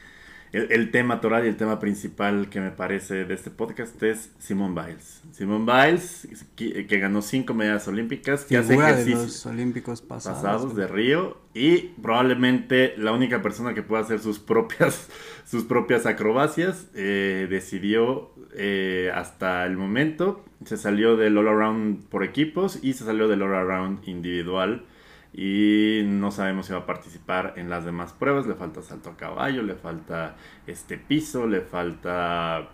[0.52, 4.32] el, el tema toral y el tema principal que me parece de este podcast es
[4.38, 5.22] Simone Biles.
[5.32, 10.02] Simone Biles, que, que ganó cinco medallas olímpicas, que hace Figura de ejercicio los olímpicos
[10.02, 10.42] pasados.
[10.42, 15.08] pasados de Río y probablemente la única persona que pueda hacer sus propias
[15.46, 22.24] sus propias acrobacias eh, decidió eh, hasta el momento se salió del all around por
[22.24, 24.84] equipos y se salió del all around individual
[25.32, 29.16] y no sabemos si va a participar en las demás pruebas le falta salto a
[29.16, 30.36] caballo le falta
[30.66, 32.68] este piso le falta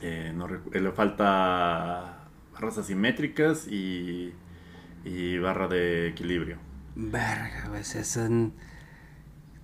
[0.00, 4.34] eh, no eh, le falta barras asimétricas y
[5.04, 6.58] y barra de equilibrio.
[6.94, 8.52] Verga, sea, son...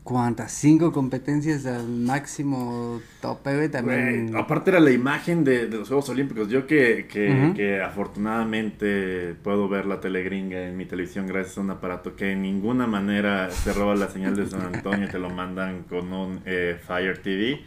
[0.09, 0.53] ¿Cuántas?
[0.53, 4.29] Cinco competencias al máximo tope, güey, también...
[4.29, 6.49] Güey, aparte era la imagen de, de los Juegos Olímpicos.
[6.49, 11.73] Yo que, que, que afortunadamente puedo ver la telegringa en mi televisión gracias a un
[11.73, 15.29] aparato que de ninguna manera se roba la señal de San Antonio y te lo
[15.29, 17.61] mandan con un eh, Fire TV.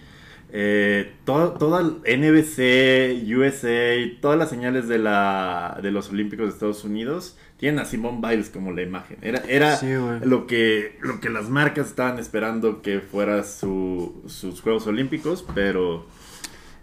[0.54, 6.84] Eh, todo, toda NBC, USA, todas las señales de, la, de los Olímpicos de Estados
[6.84, 9.18] Unidos tienen a Simone Biles como la imagen.
[9.22, 14.62] Era, era Sí, lo, que, lo que las marcas estaban esperando que fuera su, sus
[14.62, 16.06] Juegos Olímpicos, pero,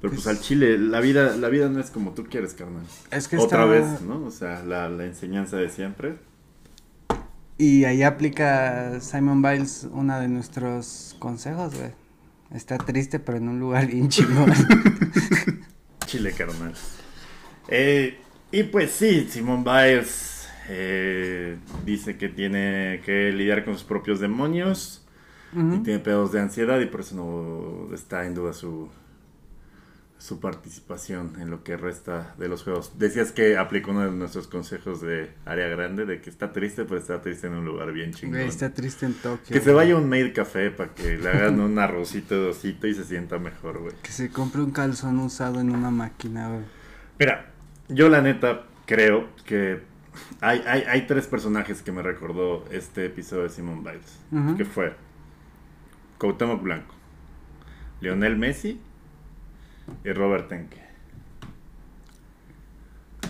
[0.01, 2.85] pero pues al Chile, la vida, la vida no es como tú quieres, carnal.
[3.11, 4.25] Es que Otra vez, ¿no?
[4.25, 6.15] O sea, la, la enseñanza de siempre.
[7.59, 11.91] Y ahí aplica Simon Biles uno de nuestros consejos, güey.
[12.53, 14.53] Está triste, pero en un lugar bien chingón.
[16.07, 16.75] Chile, carnal.
[17.69, 18.19] Eh,
[18.51, 25.05] y pues sí, Simone Biles eh, dice que tiene que lidiar con sus propios demonios
[25.51, 28.91] y tiene pedos de ansiedad y por eso no está en duda su,
[30.19, 32.99] su participación en lo que resta de los juegos.
[32.99, 36.99] Decías que aplicó uno de nuestros consejos de área grande, de que está triste, pero
[36.99, 38.41] está triste en un lugar bien chingón.
[38.41, 39.55] Está triste en Tokio.
[39.55, 42.89] Que se vaya a un made café para que le hagan un arrocito de osito
[42.89, 43.95] y se sienta mejor, güey.
[44.03, 46.65] Que se compre un calzón usado en una máquina, güey.
[47.21, 47.53] Mira,
[47.89, 49.81] yo la neta creo que
[50.41, 54.57] hay, hay, hay tres personajes que me recordó este episodio de Simon Biles.
[54.57, 54.95] Que fue
[56.19, 56.95] Cuauhtémoc Blanco,
[58.01, 58.81] Lionel Messi
[60.09, 60.89] y Robert Enke.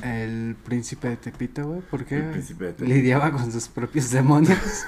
[0.02, 2.16] El príncipe de Tepito, güey, ¿por qué?
[2.16, 2.32] El güey?
[2.34, 2.94] príncipe de Tepito.
[2.94, 4.58] Lidiaba con sus propios demonios.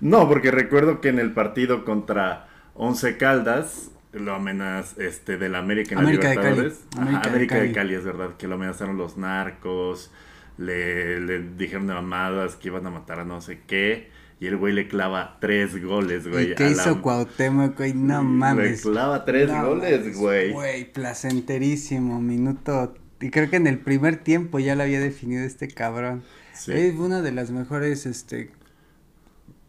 [0.00, 5.94] No, porque recuerdo que en el partido contra Once Caldas, lo amenaz este del América
[5.94, 6.48] en América la de Cali.
[6.50, 6.86] Libertadores.
[6.96, 7.72] Ajá, América de.
[7.72, 10.12] Cali, es verdad, que lo amenazaron los narcos,
[10.56, 14.56] le, le dijeron de mamadas que iban a matar a no sé qué, y el
[14.56, 16.52] güey le clava tres goles, güey.
[16.52, 17.92] ¿Y qué hizo la- Cuauhtémoc, güey?
[17.94, 18.82] No Le mames.
[18.82, 20.52] clava tres No goles, mames, güey.
[20.52, 22.94] Güey, placenterísimo, minuto.
[23.20, 26.22] Y creo que en el primer tiempo ya lo había definido este cabrón.
[26.54, 26.72] Sí.
[26.72, 28.50] Es una de las mejores, este,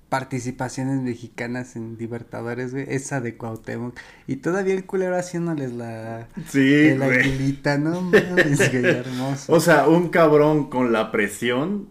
[0.09, 2.85] participaciones mexicanas en Libertadores, güey.
[2.89, 3.95] Esa de Cuauhtémoc.
[4.27, 7.19] Y todavía el culero haciéndoles la, Sí, el güey.
[7.19, 9.53] aguilita, no mames, güey, hermoso.
[9.53, 11.89] O sea, un cabrón con la presión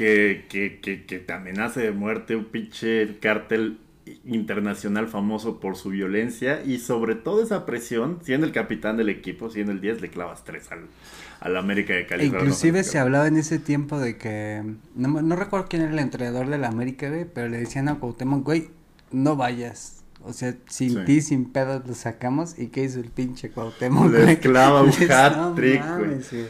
[0.00, 3.78] que, que, que, que te amenace de muerte, un pinche cártel
[4.24, 9.50] internacional famoso por su violencia y sobre todo esa presión, siendo el capitán del equipo,
[9.50, 10.78] siendo el 10, le clavas 3 al,
[11.40, 12.24] al América de Cali.
[12.24, 14.62] E inclusive se hablaba en ese tiempo de que,
[14.96, 17.96] no, no recuerdo quién era el entrenador de la América, güey, pero le decían a
[17.96, 18.68] Cuauhtémoc, güey,
[19.12, 19.98] no vayas.
[20.22, 20.98] O sea, sin Sí.
[21.06, 22.58] ti, sin pedos, lo sacamos.
[22.58, 24.38] ¿Y qué hizo el pinche Cuauhtémoc, güey?
[24.40, 26.08] clava un hat-trick, güey.
[26.08, 26.46] mames, güey.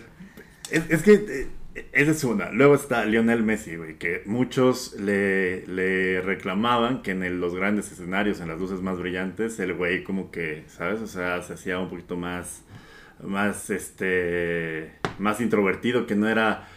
[0.71, 2.51] Es, es que eh, esa es una.
[2.51, 8.41] Luego está Lionel Messi, güey, que muchos le, le reclamaban que en los grandes escenarios,
[8.41, 11.01] en las luces más brillantes, el güey como que, ¿sabes?
[11.01, 12.65] O sea, se hacía un poquito más,
[13.23, 16.69] más, este, más introvertido, que no era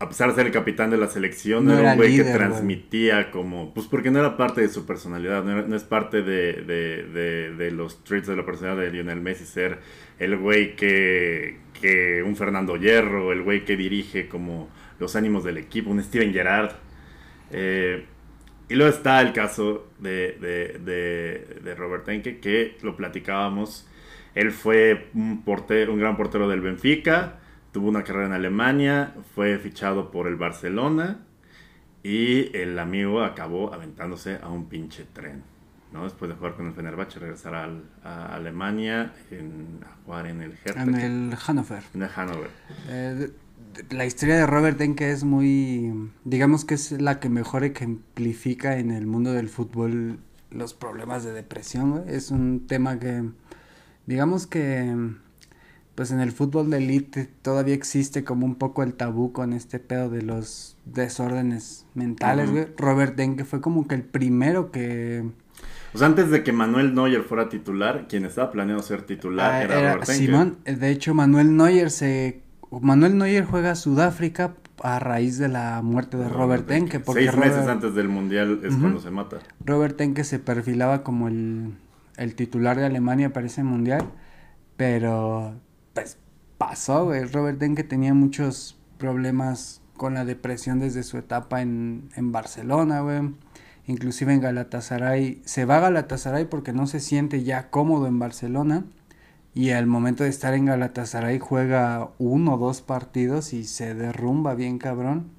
[0.00, 3.32] a pesar de ser el capitán de la selección, no, era un güey que transmitía
[3.32, 7.70] como, pues porque no era parte de su personalidad, no, es parte de, de, de,
[7.72, 9.80] los traits de la personalidad de Lionel Messi ser
[10.20, 14.68] el güey que, que un Fernando Hierro, el güey que dirige como
[15.00, 16.72] los ánimos del equipo, un Steven Gerrard.
[17.50, 18.04] Eh,
[18.68, 20.36] y luego está el caso de,
[21.64, 23.88] de, Robert Enke, que lo platicábamos.
[24.34, 27.40] Él fue un, portero, un gran portero del Benfica
[27.72, 31.20] tuvo una carrera en Alemania, fue fichado por el Barcelona
[32.02, 35.42] y el amigo acabó aventándose a un pinche tren.
[35.92, 36.04] ¿no?
[36.04, 37.54] Después de jugar con el Fenerbahce, regresar
[38.04, 40.82] a Alemania en, a jugar en el Hertha.
[40.82, 41.82] En el Hannover.
[41.94, 42.50] En el Hannover.
[42.88, 43.30] Eh,
[43.90, 48.90] la historia de Robert Denke es muy, digamos que es la que mejor ejemplifica en
[48.90, 50.18] el mundo del fútbol
[50.50, 52.04] los problemas de depresión.
[52.06, 53.24] Es un tema que,
[54.06, 54.94] digamos que
[55.98, 59.80] pues en el fútbol de élite todavía existe como un poco el tabú con este
[59.80, 62.68] pedo de los desórdenes mentales, güey.
[62.76, 65.28] Robert Denke fue como que el primero que...
[65.90, 69.74] Pues antes de que Manuel Neuer fuera titular, quien estaba planeado ser titular ah, era,
[69.74, 70.24] Robert Denke.
[70.24, 72.42] Simón, de hecho Manuel Neuer se...
[72.70, 77.00] Manuel Neuer juega a Sudáfrica a raíz de la muerte de Robert, Denke.
[77.00, 79.38] Porque Seis meses antes del Mundial es cuando se mata.
[79.64, 81.74] Robert Denke se perfilaba como el,
[82.16, 84.08] el titular de Alemania para ese Mundial,
[84.76, 85.56] pero
[85.94, 86.18] pues
[86.58, 87.24] pasó, güey.
[87.24, 93.34] Robert Denke tenía muchos problemas con la depresión desde su etapa en, en Barcelona, güey.
[93.86, 95.42] Inclusive en Galatasaray.
[95.44, 98.84] Se va a Galatasaray porque no se siente ya cómodo en Barcelona.
[99.54, 104.54] Y al momento de estar en Galatasaray juega uno o dos partidos y se derrumba
[104.54, 105.32] bien cabrón.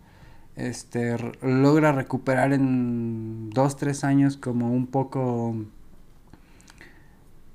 [0.55, 5.55] Este logra recuperar en dos, tres años como un poco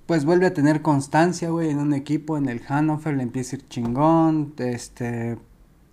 [0.07, 3.59] pues vuelve a tener constancia, güey, en un equipo, en el Hannover, le empieza a
[3.59, 5.39] ir chingón, este,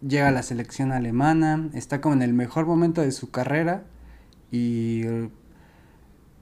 [0.01, 3.83] llega a la selección alemana, está como en el mejor momento de su carrera
[4.51, 5.03] y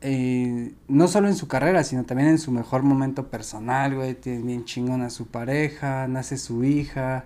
[0.01, 4.41] eh, no solo en su carrera, sino también en su mejor momento personal, güey, tiene
[4.41, 7.25] bien chingón a su pareja, nace su hija,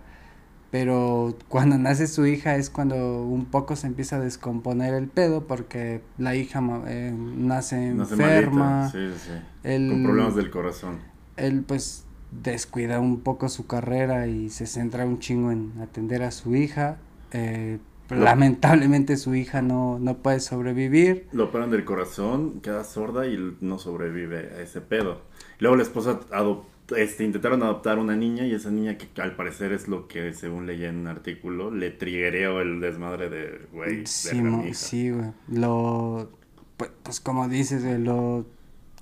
[0.74, 5.45] pero cuando nace su hija es cuando un poco se empieza a descomponer el pedo
[5.45, 8.89] porque la hija eh, nace, enferma.
[8.89, 9.34] Sí, sí.
[9.61, 10.97] Con problemas del corazón.
[11.38, 16.32] Él pues descuida un poco su carrera y se centra un chingo en atender a
[16.32, 16.97] su hija.
[17.34, 17.78] Eh,
[18.09, 21.28] lamentablemente su hija no, no puede sobrevivir.
[21.34, 25.21] Lo operan del corazón, queda sorda y no sobrevive a ese pedo.
[25.59, 29.72] Luego la esposa adopta este, intentaron adoptar una niña y esa niña que al parecer
[29.72, 34.41] es lo que según leí en un artículo le triguereó el desmadre de güey sí,
[34.74, 35.32] sí güey.
[35.48, 36.32] Lo
[36.78, 38.46] pues, pues, como dices lo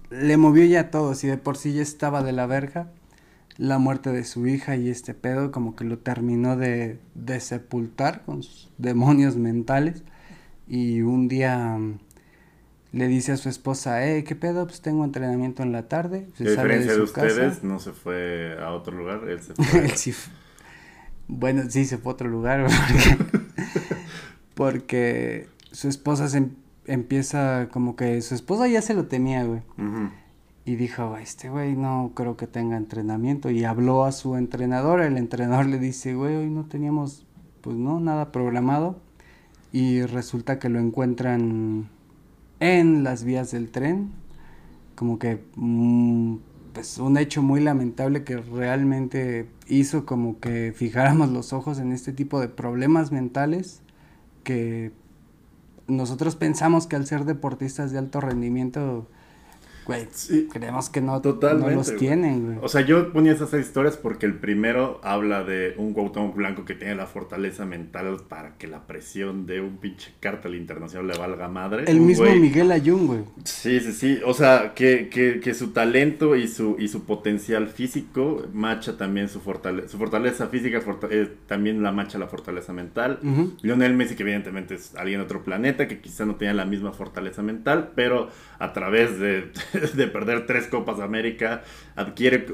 [0.10, 1.16] le movió ya todo.
[1.16, 2.92] Si de por sí ya estaba de la verga
[3.58, 8.24] la muerte de su hija y este pedo como que lo terminó de, de sepultar
[8.24, 10.04] con sus demonios mentales.
[10.68, 11.78] Y un día
[12.94, 14.66] le dice a su esposa, eh, ¿qué pedo?
[14.68, 16.28] Pues tengo entrenamiento en la tarde.
[16.36, 19.94] Se a diferencia de, ustedes, no se fue a otro lugar, él se fue.
[21.34, 22.68] Bueno, sí, se fue a otro lugar,
[24.54, 29.62] porque, su esposa se em-, empieza como que su esposa ya se lo tenía, güey.
[30.66, 33.50] Y dijo, este güey no creo que tenga entrenamiento.
[33.50, 37.26] Y habló a su entrenador, el entrenador le dice, güey, hoy no teníamos,
[37.62, 39.00] pues no, nada programado.
[39.72, 41.90] Y resulta que lo encuentran
[42.62, 44.12] en las vías del tren.
[44.96, 46.36] Como que mm,
[46.74, 52.14] pues un hecho muy lamentable que realmente hizo como que fijáramos los ojos en este
[52.14, 53.82] tipo de problemas mentales
[54.46, 54.94] que
[55.88, 59.08] nosotros pensamos que al ser deportistas de alto rendimiento
[59.92, 62.58] Güey, creemos que no, Totalmente, los tienen, güey.
[62.62, 66.76] O sea, yo ponía esas historias porque el primero habla de un Cuauhtémoc Blanco que
[66.76, 71.48] tiene la fortaleza mental para que la presión de un pinche cártel internacional le valga
[71.48, 71.84] madre.
[71.88, 73.20] El mismo Miguel Ayun, güey.
[73.44, 74.20] Sí, sí, sí.
[74.26, 79.30] O sea, que, que, que, su talento y su, y su potencial físico macha también
[79.30, 79.90] su fortaleza.
[79.90, 83.20] Su fortaleza física eh, también la macha la fortaleza mental.
[83.62, 86.92] Lionel Messi, que evidentemente es alguien de otro planeta, que quizá no tenía la misma
[86.94, 88.30] fortaleza mental, pero
[88.60, 89.52] a través de
[89.96, 91.64] de perder tres Copas de América,
[91.96, 92.46] adquiere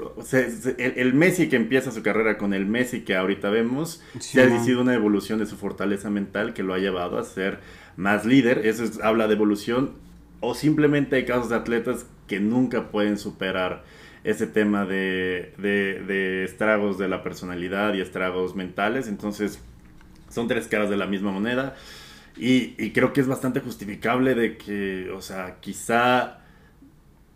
[0.78, 4.82] el, Messi que empieza su carrera con el Messi que ahorita vemos, se ha sido
[4.82, 7.60] una evolución de su fortaleza mental que lo ha llevado a ser
[7.96, 9.92] más líder, eso habla de evolución,
[10.40, 13.84] o simplemente hay casos de atletas que nunca pueden superar
[14.24, 19.60] ese tema de, de, de estragos de la personalidad y estragos mentales, entonces
[20.30, 21.76] son tres caras de la misma moneda.
[22.36, 26.42] Y, y creo que es bastante justificable de que, o sea, quizá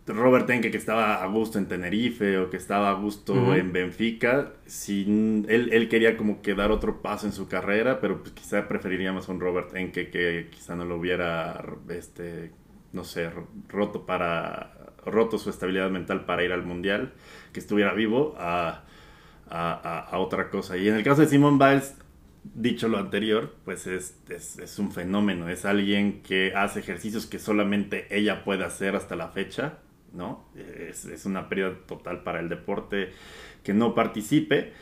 [0.06, 4.52] Robert Enke que estaba a gusto en Tenerife o que estaba a gusto en Benfica,
[4.66, 8.66] sin, él, él, quería como que dar otro paso en su carrera, pero pues quizá
[8.66, 12.50] preferiría más un Robert Enke que quizá no lo hubiera, este,
[12.92, 13.30] no sé,
[13.68, 17.12] roto para roto su estabilidad mental para ir al mundial,
[17.52, 18.84] que estuviera vivo a,
[19.48, 20.76] a, a, otra cosa.
[20.76, 21.96] Y en el caso de Simon Biles,
[22.54, 27.38] dicho lo anterior, pues es, es, es, un fenómeno, es alguien que hace ejercicios que
[27.38, 29.78] solamente ella puede hacer hasta la fecha
[30.12, 30.44] ¿no?
[30.56, 33.10] Es, una pérdida total para el deporte
[33.62, 34.72] que no participe,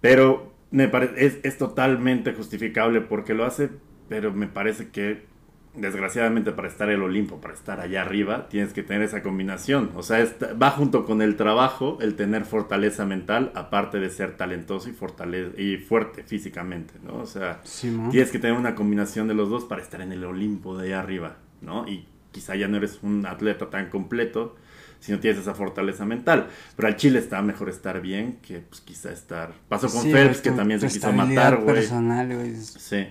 [0.00, 3.70] pero me es, es totalmente justificable porque lo hace,
[4.08, 5.32] pero me parece que
[5.74, 9.90] desgraciadamente para estar el Olimpo, para estar allá arriba, tienes que tener esa combinación.
[9.96, 10.26] O sea,
[10.60, 15.78] va junto con el trabajo el tener fortaleza mental, aparte de ser talentoso y, y
[15.78, 17.16] fuerte físicamente, ¿no?
[17.16, 17.62] O sea,
[18.10, 21.00] tienes que tener una combinación de los dos para estar en el Olimpo de allá
[21.00, 21.88] arriba, ¿no?
[21.88, 24.56] Y quizá ya no eres un atleta tan completo
[25.02, 26.48] si no tienes esa fortaleza mental.
[26.76, 29.52] Pero al Chile está mejor estar bien que pues quizá estar...
[29.68, 31.74] Pasó con Phelps que también se quiso matar, güey.
[31.74, 32.54] personal, güey.
[32.56, 33.06] Sí.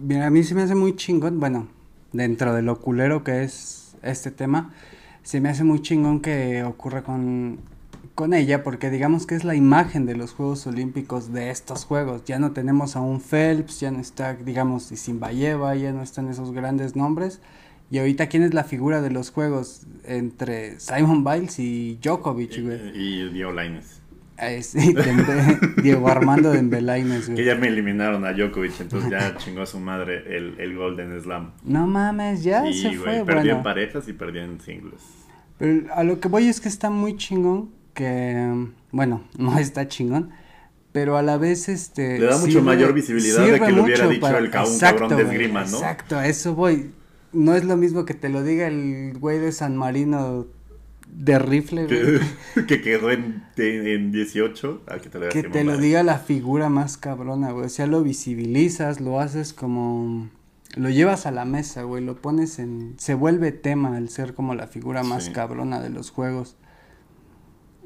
[0.00, 1.68] Mira, a mí se me hace muy chingón, bueno,
[2.12, 4.72] dentro de lo culero que es este tema,
[5.22, 7.60] se me hace muy chingón que ocurra con,
[8.16, 12.24] con ella, porque digamos que es la imagen de los Juegos Olímpicos de estos Juegos.
[12.24, 16.50] Ya no tenemos a un Phelps, ya no está, digamos, Simbayeva, ya no están esos
[16.50, 17.40] grandes nombres
[17.90, 22.80] y ahorita, ¿quién es la figura de los juegos entre Simon Biles y Djokovic, güey?
[22.94, 24.00] Y, Diego Lainez.
[25.82, 27.36] Diego Armando de Lainez, güey.
[27.36, 31.18] Que ya me eliminaron a Djokovic, entonces ya chingó a su madre el, el Golden
[31.22, 31.52] Slam.
[31.62, 35.00] No mames, ya se fue, Perdió en parejas y perdió en singles.
[35.56, 40.30] Pero a lo que voy es que está muy chingón, que, bueno, no está chingón,
[40.90, 44.36] pero a la vez este le da mucho mayor visibilidad de que lo hubiera dicho
[44.36, 45.76] el cabrón de esgrima, ¿no?
[45.76, 46.90] Exacto, a eso voy
[47.36, 50.46] no es lo mismo que te lo diga el güey de San Marino
[51.08, 52.66] de rifle, güey.
[52.66, 56.96] que quedó en, en 18, que te lo, que te lo diga la figura más
[56.96, 57.66] cabrona, güey.
[57.66, 60.28] O sea, lo visibilizas, lo haces como...
[60.74, 62.94] Lo llevas a la mesa, güey, lo pones en...
[62.98, 66.56] Se vuelve tema el ser como la figura más cabrona de los juegos.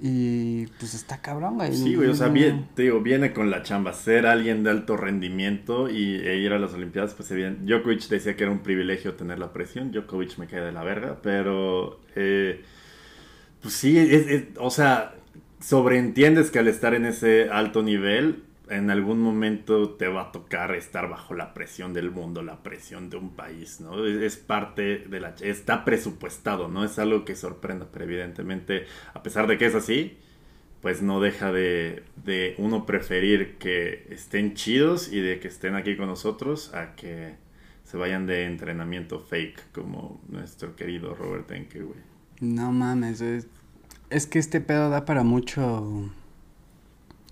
[0.03, 1.75] Y pues está cabrón, güey.
[1.75, 4.97] Sí, güey, o sea, bien, te digo, viene con la chamba, ser alguien de alto
[4.97, 7.67] rendimiento y, e ir a las Olimpiadas, pues bien.
[7.67, 11.19] Djokovic decía que era un privilegio tener la presión, Djokovic me cae de la verga,
[11.23, 12.63] pero eh,
[13.61, 15.17] pues sí, o sea,
[15.61, 20.75] sobreentiendes que al estar en ese alto nivel, en algún momento te va a tocar
[20.77, 24.07] estar bajo la presión del mundo, la presión de un país, ¿no?
[24.07, 25.35] Es, parte de la...
[25.41, 30.19] está presupuestado, no es algo que sorprenda, pero evidentemente, a pesar de que es así,
[30.81, 35.97] pues no deja de, de uno preferir que estén chidos y de que estén aquí
[35.97, 37.35] con nosotros a que
[37.83, 41.99] se vayan de entrenamiento fake como nuestro querido Robert Enke, güey.
[42.41, 43.49] No mames, es,
[44.11, 46.09] es que este pedo da para mucho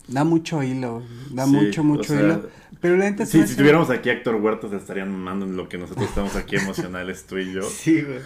[0.09, 2.49] Da mucho hilo, da mucho, mucho hilo.
[2.81, 5.79] Pero la neta Sí, si tuviéramos aquí a Héctor Huertas estarían mamando en lo que
[5.79, 7.63] nosotros estamos aquí emocionales, tú y yo.
[7.71, 8.21] Sí, güey.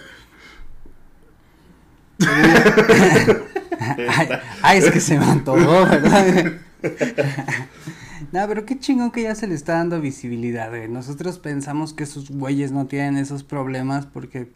[4.63, 6.53] ay, es que se me antojó, ¿verdad?
[8.33, 10.89] no, pero qué chingón que ya se le está dando visibilidad, güey.
[10.89, 14.53] Nosotros pensamos que esos güeyes no tienen esos problemas porque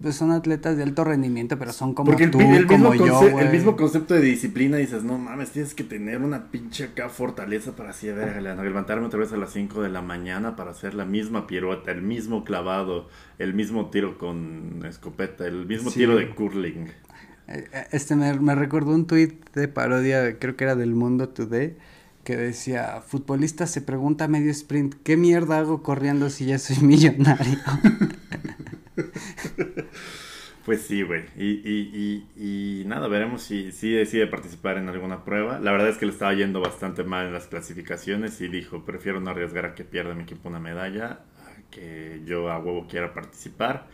[0.00, 4.14] pues son atletas de alto rendimiento, pero son como tú, como yo, El mismo concepto
[4.14, 8.42] de disciplina, dices, no mames, tienes que tener una pinche acá fortaleza para así, ver,
[8.42, 12.02] levantarme otra vez a las 5 de la mañana para hacer la misma pirueta, el
[12.02, 16.88] mismo clavado, el mismo tiro con escopeta, el mismo tiro de curling.
[17.48, 21.28] Eh, eh, este me, me recordó un tuit de parodia, creo que era del Mundo
[21.28, 21.76] Today,
[22.24, 26.76] que decía, futbolista se pregunta a medio sprint, ¿qué mierda hago corriendo si ya soy
[26.82, 27.58] millonario?
[30.64, 31.24] Pues sí, güey.
[31.36, 35.58] Y, y, y, nada, veremos si, si decide participar en alguna prueba.
[35.58, 39.20] La verdad es que le estaba yendo bastante mal en las clasificaciones y dijo, prefiero
[39.20, 43.12] no arriesgar a que pierda mi equipo una medalla, a que yo a huevo quiera
[43.12, 43.88] participar.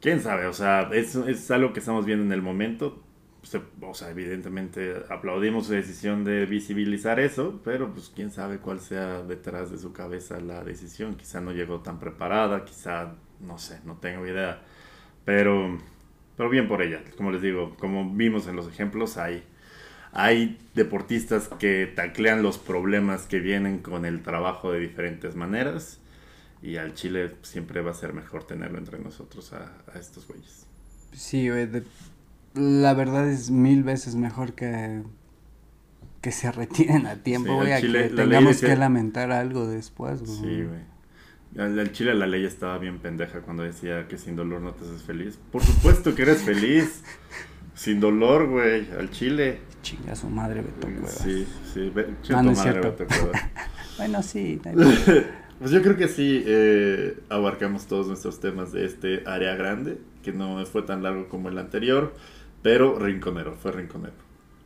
[0.00, 3.02] Quién sabe, o sea, es, es algo que estamos viendo en el momento.
[3.82, 9.22] o sea, evidentemente aplaudimos su decisión de visibilizar eso, pero pues quién sabe cuál sea
[9.22, 11.16] detrás de su cabeza la decisión.
[11.16, 14.62] Quizá no llegó tan preparada, quizá no sé, no tengo idea.
[15.24, 15.78] Pero,
[16.36, 17.02] pero bien por ella.
[17.16, 19.44] Como les digo, como vimos en los ejemplos, hay,
[20.12, 26.00] hay deportistas que taclean los problemas que vienen con el trabajo de diferentes maneras.
[26.62, 30.66] Y al Chile siempre va a ser mejor tenerlo entre nosotros a, estos güeyes.
[31.12, 31.48] Sí,
[32.54, 35.02] la verdad es mil veces mejor que
[36.20, 39.32] que se retiren a tiempo, Sí, güey, al a Chile, que tengamos decía- que lamentar
[39.32, 40.36] algo después, güey.
[40.36, 40.80] Sí, güey.
[41.58, 45.02] Al, Chile la ley estaba bien pendeja cuando decía que sin dolor no te haces
[45.02, 45.38] feliz.
[45.50, 47.02] Por supuesto que eres feliz.
[47.74, 48.90] sin dolor, güey.
[48.92, 49.60] Al Chile.
[49.82, 51.18] Chinga su madre, Beto Cuevas.
[51.22, 51.90] Sí, sí.
[51.94, 52.90] Ve, No, es madre, cierto.
[52.90, 53.42] Beto Cuevas.
[53.98, 54.58] Bueno, sí.
[55.60, 60.32] Pues yo creo que sí eh, abarcamos todos nuestros temas de este área grande, que
[60.32, 62.14] no fue tan largo como el anterior,
[62.62, 64.14] pero rinconero, fue rinconero,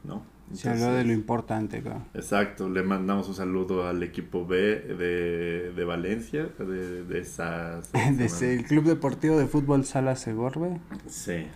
[0.04, 0.24] ¿no?
[0.54, 1.96] Se habló de lo importante, güey.
[2.14, 7.90] Exacto, le mandamos un saludo al equipo B de, de Valencia, de, de esas...
[8.12, 10.78] Desde el Club Deportivo de Fútbol Sala Segor, güey.
[11.06, 11.46] Sí.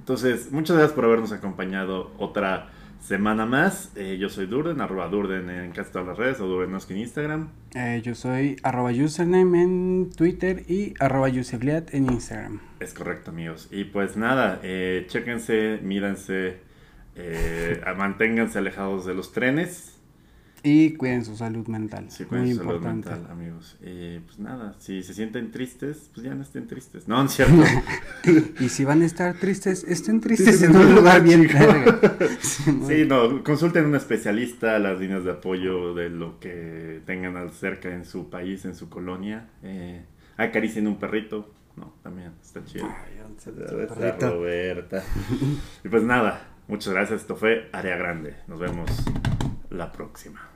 [0.00, 2.68] Entonces, muchas gracias por habernos acompañado otra
[3.04, 3.92] semana más.
[3.96, 7.48] Eh, yo soy Durden, arroba Durden en casi todas las redes, o Durdenoski en Instagram.
[7.74, 12.60] Eh, yo soy arroba username en Twitter y arroba en Instagram.
[12.80, 13.68] Es correcto, amigos.
[13.70, 16.58] Y pues nada, eh, chéquense, mírense,
[17.16, 19.90] eh, manténganse alejados de los trenes.
[20.66, 22.06] Y cuiden su salud mental.
[22.08, 23.10] Sí, Muy cuiden su salud importante.
[23.10, 23.76] mental, amigos.
[23.82, 27.06] Y pues nada, si se sienten tristes, pues ya no estén tristes.
[27.06, 27.62] No, no es cierto.
[28.60, 32.00] Y si van a estar tristes, estén tristes en un lugar bien verga.
[32.40, 37.02] Sí, muy- Sí, no, consulten a un especialista las líneas de apoyo de lo que
[37.04, 39.50] tengan al cerca en su país, en su colonia.
[39.62, 40.02] Eh,
[40.38, 41.52] acaricien un perrito.
[41.76, 42.86] No, también está chido.
[42.86, 43.20] Ay.
[44.30, 45.02] Roberta.
[45.84, 47.22] y pues nada, muchas gracias.
[47.22, 48.36] Esto fue Área Grande.
[48.46, 48.90] Nos vemos
[49.70, 50.54] la próxima.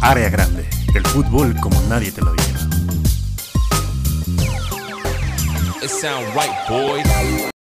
[0.00, 2.58] Área grande, el fútbol como nadie te lo dijo.
[5.82, 7.50] It sound right, boys.